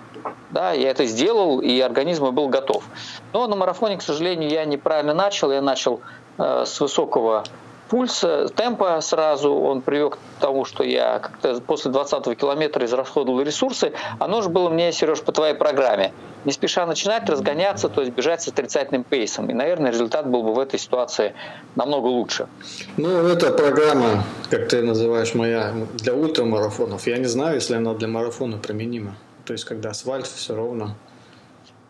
Да, 0.51 0.71
я 0.71 0.89
это 0.89 1.05
сделал, 1.05 1.59
и 1.59 1.79
организм 1.81 2.31
был 2.31 2.47
готов. 2.47 2.85
Но 3.33 3.45
на 3.45 3.57
марафоне, 3.57 3.97
к 3.97 4.01
сожалению, 4.01 4.49
я 4.49 4.63
неправильно 4.63 5.13
начал. 5.13 5.51
Я 5.51 5.61
начал 5.61 5.99
э, 6.37 6.63
с 6.65 6.79
высокого 6.79 7.43
пульса, 7.91 8.47
темпа 8.55 9.01
сразу, 9.01 9.53
он 9.53 9.81
привел 9.81 10.11
к 10.11 10.17
тому, 10.39 10.63
что 10.63 10.83
я 10.85 11.19
как-то 11.19 11.59
после 11.59 11.91
20 11.91 12.37
километра 12.37 12.85
израсходовал 12.85 13.41
ресурсы, 13.41 13.91
а 14.17 14.27
нужно 14.29 14.49
было 14.49 14.69
мне, 14.69 14.93
Сереж, 14.93 15.21
по 15.21 15.33
твоей 15.33 15.55
программе. 15.55 16.13
Не 16.45 16.53
спеша 16.53 16.85
начинать 16.85 17.29
разгоняться, 17.29 17.89
то 17.89 18.01
есть 18.01 18.13
бежать 18.13 18.41
с 18.43 18.47
отрицательным 18.47 19.03
пейсом. 19.03 19.49
И, 19.49 19.53
наверное, 19.53 19.91
результат 19.91 20.25
был 20.25 20.41
бы 20.41 20.53
в 20.53 20.59
этой 20.59 20.79
ситуации 20.79 21.33
намного 21.75 22.07
лучше. 22.07 22.47
Ну, 22.95 23.27
эта 23.27 23.51
программа, 23.51 24.23
как 24.49 24.69
ты 24.69 24.81
называешь, 24.81 25.35
моя 25.35 25.73
для 25.95 26.13
ультрамарафонов. 26.13 27.05
Я 27.07 27.17
не 27.17 27.27
знаю, 27.27 27.55
если 27.55 27.75
она 27.75 27.93
для 27.93 28.07
марафона 28.07 28.57
применима. 28.57 29.15
То 29.45 29.51
есть, 29.51 29.65
когда 29.65 29.89
асфальт, 29.89 30.27
все 30.27 30.55
ровно. 30.55 30.95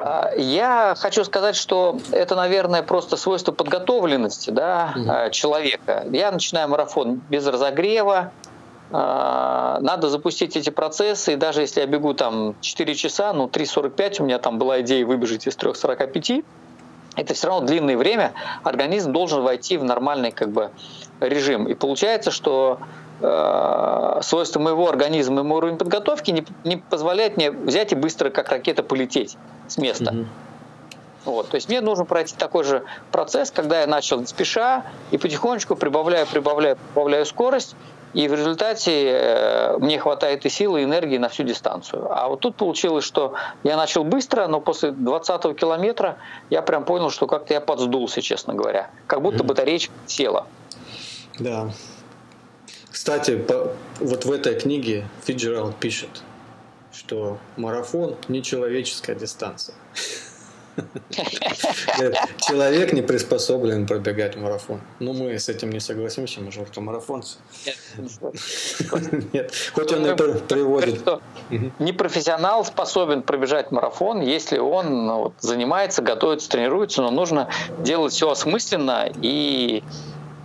А, 0.04 0.32
я 0.36 0.96
хочу 0.98 1.24
сказать, 1.24 1.56
что 1.56 1.98
это, 2.12 2.36
наверное, 2.36 2.84
просто 2.84 3.18
свойство 3.18 3.52
подготовленности 3.52 4.50
да, 4.50 4.94
угу. 4.96 5.32
человека. 5.32 6.06
Я 6.12 6.32
начинаю 6.32 6.70
марафон 6.70 7.22
без 7.30 7.46
разогрева, 7.46 8.32
надо 8.92 10.10
запустить 10.10 10.58
эти 10.58 10.70
процессы, 10.70 11.34
и 11.34 11.36
даже 11.38 11.62
если 11.62 11.80
я 11.80 11.88
бегу 11.88 12.14
там 12.14 12.56
4 12.60 12.94
часа, 12.96 13.32
ну 13.32 13.46
3.45, 13.46 14.22
у 14.22 14.26
меня 14.26 14.38
там 14.38 14.58
была 14.58 14.82
идея 14.82 15.06
выбежать 15.06 15.48
из 15.48 15.56
3.45, 15.56 16.44
это 17.16 17.34
все 17.34 17.48
равно 17.48 17.68
длинное 17.68 17.98
время, 17.98 18.34
организм 18.64 19.14
должен 19.14 19.44
войти 19.44 19.78
в 19.78 19.84
нормальный 19.84 20.32
как 20.32 20.50
бы 20.50 20.72
режим. 21.22 21.68
И 21.68 21.74
получается, 21.74 22.32
что 22.32 22.80
свойства 23.22 24.60
моего 24.60 24.90
организма 24.90 25.42
и 25.42 25.44
мой 25.44 25.58
уровень 25.58 25.78
подготовки 25.78 26.32
не, 26.32 26.46
не 26.64 26.78
позволяет 26.78 27.38
мне 27.38 27.52
взять 27.52 27.92
и 27.92 27.96
быстро, 27.96 28.30
как 28.30 28.50
ракета, 28.50 28.84
полететь 28.84 29.38
с 29.68 29.78
места. 29.78 30.12
Mm-hmm. 30.12 30.26
Вот, 31.26 31.50
то 31.50 31.56
есть 31.56 31.70
мне 31.70 31.82
нужно 31.82 32.06
пройти 32.06 32.36
такой 32.36 32.64
же 32.64 32.84
процесс, 33.12 33.52
когда 33.52 33.82
я 33.82 33.88
начал 33.88 34.26
спеша 34.26 34.86
и 35.12 35.18
потихонечку 35.18 35.76
прибавляю, 35.76 36.26
прибавляю, 36.26 36.78
прибавляю 36.94 37.26
скорость, 37.28 37.76
и 38.14 38.28
в 38.28 38.34
результате 38.34 39.10
э, 39.10 39.78
мне 39.78 40.00
хватает 40.00 40.46
и 40.46 40.50
силы, 40.50 40.82
и 40.82 40.84
энергии 40.84 41.18
на 41.18 41.30
всю 41.30 41.44
дистанцию. 41.44 42.08
А 42.10 42.28
вот 42.28 42.42
тут 42.42 42.56
получилось, 42.56 43.06
что 43.06 43.36
я 43.64 43.78
начал 43.78 44.04
быстро, 44.04 44.48
но 44.48 44.60
после 44.60 44.90
20-го 44.90 45.54
километра 45.54 46.18
я 46.50 46.62
прям 46.62 46.84
понял, 46.84 47.10
что 47.10 47.28
как-то 47.28 47.54
я 47.54 47.62
подсдулся, 47.62 48.22
честно 48.22 48.54
говоря. 48.54 48.90
Как 49.08 49.22
будто 49.22 49.44
батареечка 49.44 49.94
села. 50.08 50.48
Да. 51.40 51.70
Кстати, 52.92 53.38
по, 53.38 53.74
вот 54.00 54.26
в 54.26 54.32
этой 54.32 54.60
книге 54.60 55.06
Фиджералд 55.24 55.78
пишет, 55.78 56.24
что 56.92 57.40
марафон– 57.56 58.18
нечеловеческая 58.28 59.16
дистанция. 59.16 59.76
Человек 62.40 62.94
не 62.94 63.02
приспособлен 63.02 63.86
пробегать 63.86 64.36
марафон. 64.36 64.82
Ну, 65.00 65.14
мы 65.14 65.38
с 65.38 65.50
этим 65.50 65.70
не 65.70 65.80
согласимся, 65.80 66.42
мы 66.42 66.52
же 66.52 66.62
ультрамарафонцы. 66.62 67.38
Нет, 69.34 69.54
хоть 69.74 69.92
он 69.92 70.06
и 70.06 70.16
приводит. 70.16 71.04
Непрофессионал 71.80 72.66
способен 72.66 73.24
пробежать 73.24 73.72
марафон, 73.72 74.22
если 74.22 74.58
он 74.58 75.06
ну, 75.06 75.34
занимается, 75.40 76.02
готовится, 76.02 76.50
тренируется, 76.50 77.02
но 77.02 77.12
нужно 77.12 77.50
делать 77.80 78.14
все 78.14 78.30
осмысленно 78.30 79.12
и 79.22 79.84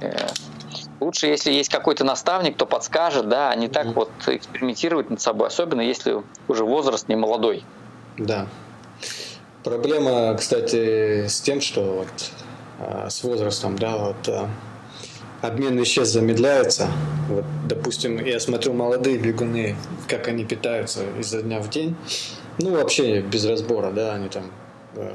э, 0.01 0.27
лучше, 1.01 1.27
если 1.27 1.53
есть 1.53 1.71
какой-то 1.71 2.05
наставник, 2.05 2.57
кто 2.57 2.67
подскажет, 2.67 3.29
да, 3.29 3.51
а 3.51 3.57
не 3.57 3.69
так 3.69 3.89
вот 3.95 4.11
экспериментировать 4.27 5.11
над 5.11 5.21
собой, 5.21 5.49
особенно 5.49 5.81
если 5.81 6.23
уже 6.49 6.65
возраст 6.65 7.09
не 7.09 7.17
молодой. 7.17 7.65
Да, 8.19 8.47
Проблема, 9.67 10.33
кстати, 10.39 11.27
с 11.27 11.41
тем, 11.41 11.61
что 11.61 11.83
вот 11.83 12.31
а, 12.79 13.11
с 13.11 13.25
возрастом, 13.25 13.77
да, 13.77 13.97
вот 13.97 14.29
а, 14.29 14.49
обмен 15.43 15.77
веществ 15.77 16.13
замедляется. 16.13 16.87
Вот, 17.29 17.45
допустим, 17.67 18.25
я 18.25 18.39
смотрю 18.39 18.75
молодые 18.75 19.19
бегуны, 19.19 19.75
как 20.07 20.29
они 20.29 20.45
питаются 20.45 21.01
изо 21.19 21.43
дня 21.43 21.59
в 21.59 21.69
день. 21.69 21.97
Ну, 22.59 22.77
вообще 22.77 23.23
без 23.23 23.45
разбора, 23.45 23.91
да, 23.91 24.15
они 24.15 24.29
там 24.29 24.53
э, 24.95 25.13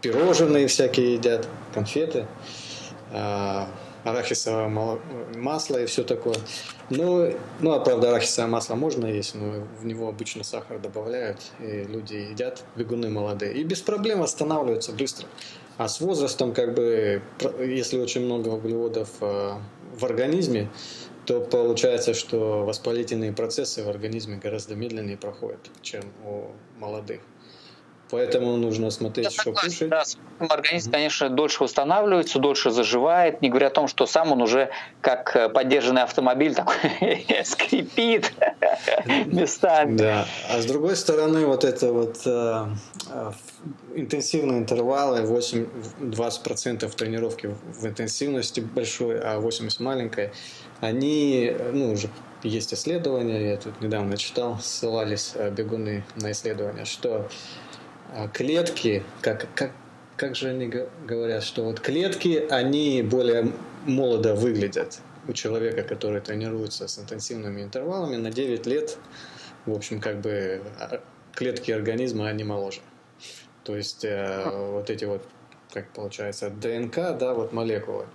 пирожные 0.00 0.66
всякие 0.66 1.12
едят, 1.12 1.46
конфеты. 1.74 2.24
Арахисовое 4.04 4.68
масло 5.34 5.78
и 5.78 5.86
все 5.86 6.04
такое. 6.04 6.36
Ну, 6.90 7.32
ну, 7.60 7.72
а 7.72 7.80
правда, 7.80 8.10
арахисовое 8.10 8.50
масло 8.50 8.74
можно 8.74 9.06
есть, 9.06 9.34
но 9.34 9.66
в 9.80 9.86
него 9.86 10.08
обычно 10.08 10.44
сахар 10.44 10.78
добавляют, 10.78 11.38
и 11.58 11.84
люди 11.88 12.14
едят, 12.14 12.62
бегуны 12.76 13.08
молодые. 13.08 13.54
И 13.54 13.64
без 13.64 13.80
проблем 13.80 14.22
останавливаются 14.22 14.92
быстро. 14.92 15.26
А 15.78 15.88
с 15.88 16.00
возрастом, 16.00 16.52
как 16.52 16.74
бы, 16.74 17.22
если 17.58 17.98
очень 17.98 18.24
много 18.24 18.48
углеводов 18.48 19.08
э, 19.20 19.54
в 19.96 20.04
организме, 20.04 20.68
то 21.26 21.40
получается, 21.40 22.14
что 22.14 22.64
воспалительные 22.64 23.32
процессы 23.32 23.82
в 23.82 23.88
организме 23.88 24.36
гораздо 24.36 24.74
медленнее 24.74 25.16
проходят, 25.16 25.70
чем 25.82 26.04
у 26.24 26.50
молодых. 26.78 27.20
Поэтому 28.14 28.56
нужно 28.56 28.90
смотреть, 28.90 29.24
Я 29.24 29.30
что 29.30 29.42
согласен, 29.42 29.68
кушать. 29.70 29.88
Да, 29.88 30.04
организм, 30.54 30.92
конечно, 30.92 31.28
дольше 31.28 31.64
восстанавливается, 31.64 32.38
дольше 32.38 32.70
заживает, 32.70 33.42
не 33.42 33.48
говоря 33.48 33.66
о 33.66 33.70
том, 33.70 33.88
что 33.88 34.06
сам 34.06 34.30
он 34.30 34.40
уже 34.40 34.70
как 35.00 35.34
э, 35.34 35.48
поддержанный 35.48 36.02
автомобиль 36.02 36.54
такой 36.54 36.76
скрипит 37.44 38.32
местами. 39.26 39.96
Да. 39.96 40.26
А 40.48 40.60
с 40.60 40.64
другой 40.66 40.94
стороны, 40.94 41.44
вот 41.44 41.64
это 41.64 41.92
вот 41.92 42.20
э, 42.24 42.66
э 43.10 43.32
интенсивные 43.96 44.58
интервалы, 44.58 45.22
8, 45.22 45.66
20% 46.00 46.88
тренировки 46.94 47.54
в 47.80 47.86
интенсивности 47.86 48.60
большой, 48.60 49.18
а 49.20 49.40
80 49.40 49.80
маленькой, 49.80 50.32
они, 50.80 51.56
ну, 51.72 51.92
уже 51.92 52.10
есть 52.44 52.74
исследования, 52.74 53.50
я 53.50 53.56
тут 53.56 53.80
недавно 53.80 54.16
читал, 54.16 54.58
ссылались 54.60 55.32
э, 55.34 55.50
бегуны 55.50 56.04
на 56.16 56.32
исследования, 56.32 56.84
что 56.84 57.28
клетки, 58.32 59.02
как, 59.20 59.46
как, 59.54 59.72
как 60.16 60.36
же 60.36 60.50
они 60.50 60.66
говорят, 61.06 61.42
что 61.42 61.64
вот 61.64 61.80
клетки, 61.80 62.46
они 62.50 63.02
более 63.02 63.52
молодо 63.86 64.34
выглядят 64.34 65.00
у 65.26 65.32
человека, 65.32 65.82
который 65.82 66.20
тренируется 66.20 66.86
с 66.88 66.98
интенсивными 66.98 67.62
интервалами, 67.62 68.16
на 68.16 68.30
9 68.30 68.66
лет, 68.66 68.98
в 69.66 69.72
общем, 69.72 70.00
как 70.00 70.20
бы 70.20 70.62
а, 70.78 71.00
клетки 71.34 71.70
организма, 71.70 72.28
они 72.28 72.44
моложе. 72.44 72.80
То 73.64 73.76
есть 73.76 74.04
э, 74.04 74.50
вот 74.72 74.90
эти 74.90 75.06
вот, 75.06 75.22
как 75.72 75.88
получается, 75.90 76.50
ДНК, 76.50 77.16
да, 77.18 77.32
вот 77.32 77.52
молекулы, 77.52 78.06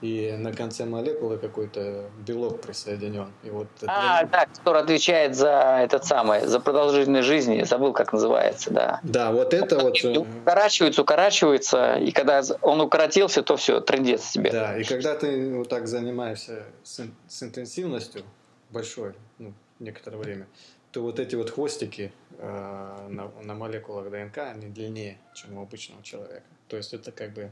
и 0.00 0.32
на 0.38 0.52
конце 0.52 0.84
молекулы 0.84 1.38
какой-то 1.38 2.10
белок 2.24 2.60
присоединен. 2.60 3.32
И 3.42 3.50
вот 3.50 3.66
а, 3.86 4.20
для... 4.20 4.30
да, 4.30 4.46
который 4.46 4.82
отвечает 4.82 5.34
за 5.34 5.80
этот 5.82 6.04
самый, 6.04 6.46
за 6.46 6.60
продолжительность 6.60 7.26
жизни, 7.26 7.62
забыл, 7.64 7.92
как 7.92 8.12
называется, 8.12 8.70
да. 8.70 9.00
Да, 9.02 9.32
вот 9.32 9.52
это 9.54 9.78
вот... 9.78 9.96
Э, 10.04 10.18
укорачивается, 10.18 11.02
укорачивается, 11.02 11.94
и 11.94 12.12
когда 12.12 12.42
он 12.62 12.80
укоротился, 12.80 13.42
то 13.42 13.56
все, 13.56 13.80
трендец 13.80 14.30
тебе. 14.30 14.52
Да, 14.52 14.78
и 14.78 14.84
когда 14.84 15.16
ты 15.16 15.54
вот 15.54 15.68
так 15.68 15.88
занимаешься 15.88 16.64
с, 16.84 17.02
с 17.26 17.42
интенсивностью 17.42 18.22
большой, 18.70 19.14
ну, 19.38 19.52
некоторое 19.80 20.18
время, 20.18 20.46
то 20.92 21.02
вот 21.02 21.18
эти 21.18 21.34
вот 21.34 21.50
хвостики 21.50 22.12
э, 22.38 23.08
на, 23.08 23.30
на 23.42 23.54
молекулах 23.54 24.10
ДНК, 24.10 24.38
они 24.38 24.68
длиннее, 24.68 25.18
чем 25.34 25.58
у 25.58 25.62
обычного 25.62 26.02
человека. 26.02 26.46
То 26.68 26.76
есть 26.76 26.94
это 26.94 27.12
как 27.12 27.32
бы 27.32 27.50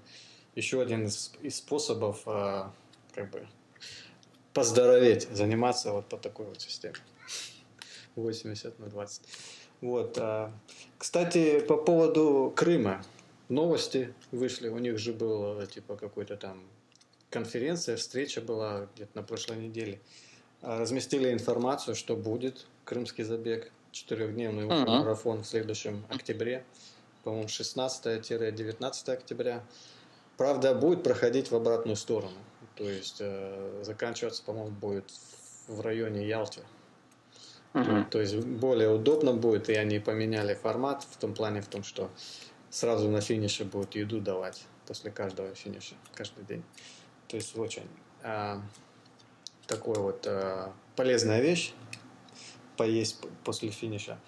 еще 0.56 0.82
один 0.82 1.06
из, 1.06 1.32
из 1.42 1.58
способов 1.58 2.22
а, 2.26 2.72
как 3.14 3.30
бы 3.30 3.46
поздороветь, 4.52 5.28
заниматься 5.30 5.92
вот 5.92 6.06
по 6.06 6.16
такой 6.16 6.46
вот 6.46 6.60
системе. 6.60 6.96
80 8.16 8.78
на 8.78 8.86
20. 8.86 9.22
Вот. 9.82 10.18
А, 10.18 10.50
кстати, 10.98 11.60
по 11.60 11.76
поводу 11.76 12.52
Крыма. 12.56 13.04
Новости 13.48 14.12
вышли. 14.32 14.68
У 14.68 14.78
них 14.78 14.98
же 14.98 15.12
был 15.12 15.64
типа 15.66 15.96
какой-то 15.96 16.36
там 16.36 16.60
конференция, 17.30 17.96
встреча 17.96 18.40
была 18.40 18.88
где-то 18.94 19.10
на 19.14 19.22
прошлой 19.22 19.58
неделе. 19.58 20.00
А, 20.62 20.80
разместили 20.80 21.32
информацию, 21.32 21.94
что 21.94 22.16
будет 22.16 22.66
крымский 22.84 23.24
забег, 23.24 23.70
четырехдневный 23.92 24.64
uh-huh. 24.64 24.86
марафон 24.86 25.42
в 25.42 25.46
следующем 25.46 26.04
октябре, 26.08 26.64
по-моему, 27.24 27.46
16-19 27.46 29.12
октября. 29.12 29.62
Правда, 30.36 30.74
будет 30.74 31.02
проходить 31.02 31.50
в 31.50 31.56
обратную 31.56 31.96
сторону. 31.96 32.36
То 32.74 32.84
есть 32.84 33.18
э, 33.20 33.82
заканчиваться, 33.84 34.42
по-моему, 34.42 34.70
будет 34.70 35.10
в 35.66 35.80
районе 35.80 36.26
Ялты. 36.26 36.60
Угу. 37.74 37.84
То, 37.84 38.04
то 38.10 38.20
есть 38.20 38.36
более 38.36 38.90
удобно 38.90 39.32
будет, 39.32 39.68
и 39.68 39.74
они 39.74 39.98
поменяли 39.98 40.54
формат 40.54 41.04
в 41.10 41.16
том 41.16 41.34
плане, 41.34 41.62
в 41.62 41.68
том, 41.68 41.82
что 41.82 42.10
сразу 42.70 43.08
на 43.08 43.20
финише 43.20 43.64
будут 43.64 43.94
еду 43.94 44.20
давать 44.20 44.64
после 44.86 45.10
каждого 45.10 45.54
финиша, 45.54 45.94
каждый 46.14 46.44
день. 46.44 46.62
То 47.28 47.36
есть 47.36 47.56
очень 47.56 47.88
э, 48.22 48.60
такой 49.66 49.98
вот 49.98 50.26
э, 50.26 50.68
полезная 50.96 51.40
вещь 51.40 51.72
поесть 52.76 53.18
после 53.44 53.70
финиша. 53.70 54.18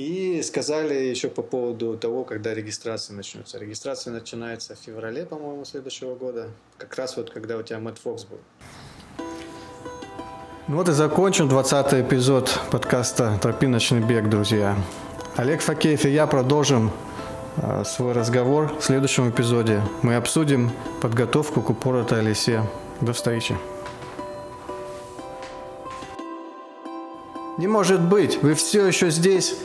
И 0.00 0.40
сказали 0.42 0.94
еще 0.94 1.28
по 1.28 1.42
поводу 1.42 1.94
того, 1.94 2.24
когда 2.24 2.54
регистрация 2.54 3.14
начнется. 3.14 3.58
Регистрация 3.58 4.14
начинается 4.14 4.74
в 4.74 4.78
феврале, 4.78 5.26
по-моему, 5.26 5.66
следующего 5.66 6.14
года. 6.14 6.48
Как 6.78 6.96
раз 6.96 7.18
вот 7.18 7.28
когда 7.28 7.58
у 7.58 7.62
тебя 7.62 7.80
Мэтт 7.80 7.98
Фокс 7.98 8.24
был. 8.24 8.38
Ну 10.68 10.76
вот 10.76 10.88
и 10.88 10.92
закончим 10.92 11.50
20 11.50 11.92
эпизод 12.06 12.60
подкаста 12.70 13.38
«Тропиночный 13.42 14.00
бег», 14.00 14.30
друзья. 14.30 14.74
Олег 15.36 15.60
Факеев 15.60 16.06
и 16.06 16.08
я 16.08 16.26
продолжим 16.26 16.92
э, 17.58 17.84
свой 17.84 18.14
разговор 18.14 18.72
в 18.80 18.82
следующем 18.82 19.28
эпизоде. 19.28 19.82
Мы 20.00 20.16
обсудим 20.16 20.70
подготовку 21.02 21.60
к 21.60 21.68
упоротой 21.68 22.22
лесе. 22.22 22.62
До 23.02 23.12
встречи. 23.12 23.54
Не 27.58 27.66
может 27.66 28.00
быть, 28.00 28.42
вы 28.42 28.54
все 28.54 28.86
еще 28.86 29.10
здесь? 29.10 29.56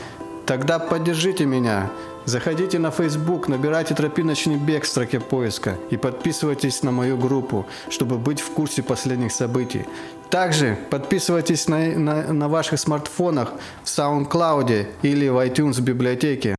Тогда 0.45 0.77
поддержите 0.77 1.45
меня. 1.45 1.89
Заходите 2.25 2.79
на 2.79 2.91
Facebook, 2.91 3.47
набирайте 3.47 3.93
«Тропиночный 3.93 4.57
бег» 4.57 4.83
в 4.83 4.87
строке 4.87 5.19
поиска 5.19 5.75
и 5.89 5.97
подписывайтесь 5.97 6.83
на 6.83 6.91
мою 6.91 7.17
группу, 7.17 7.65
чтобы 7.89 8.17
быть 8.17 8.41
в 8.41 8.51
курсе 8.51 8.83
последних 8.83 9.31
событий. 9.31 9.85
Также 10.29 10.77
подписывайтесь 10.89 11.67
на, 11.67 11.97
на, 11.97 12.33
на 12.33 12.47
ваших 12.47 12.79
смартфонах 12.79 13.53
в 13.83 13.87
SoundCloud 13.87 14.87
или 15.03 15.27
в 15.27 15.37
iTunes 15.37 15.81
библиотеке. 15.81 16.55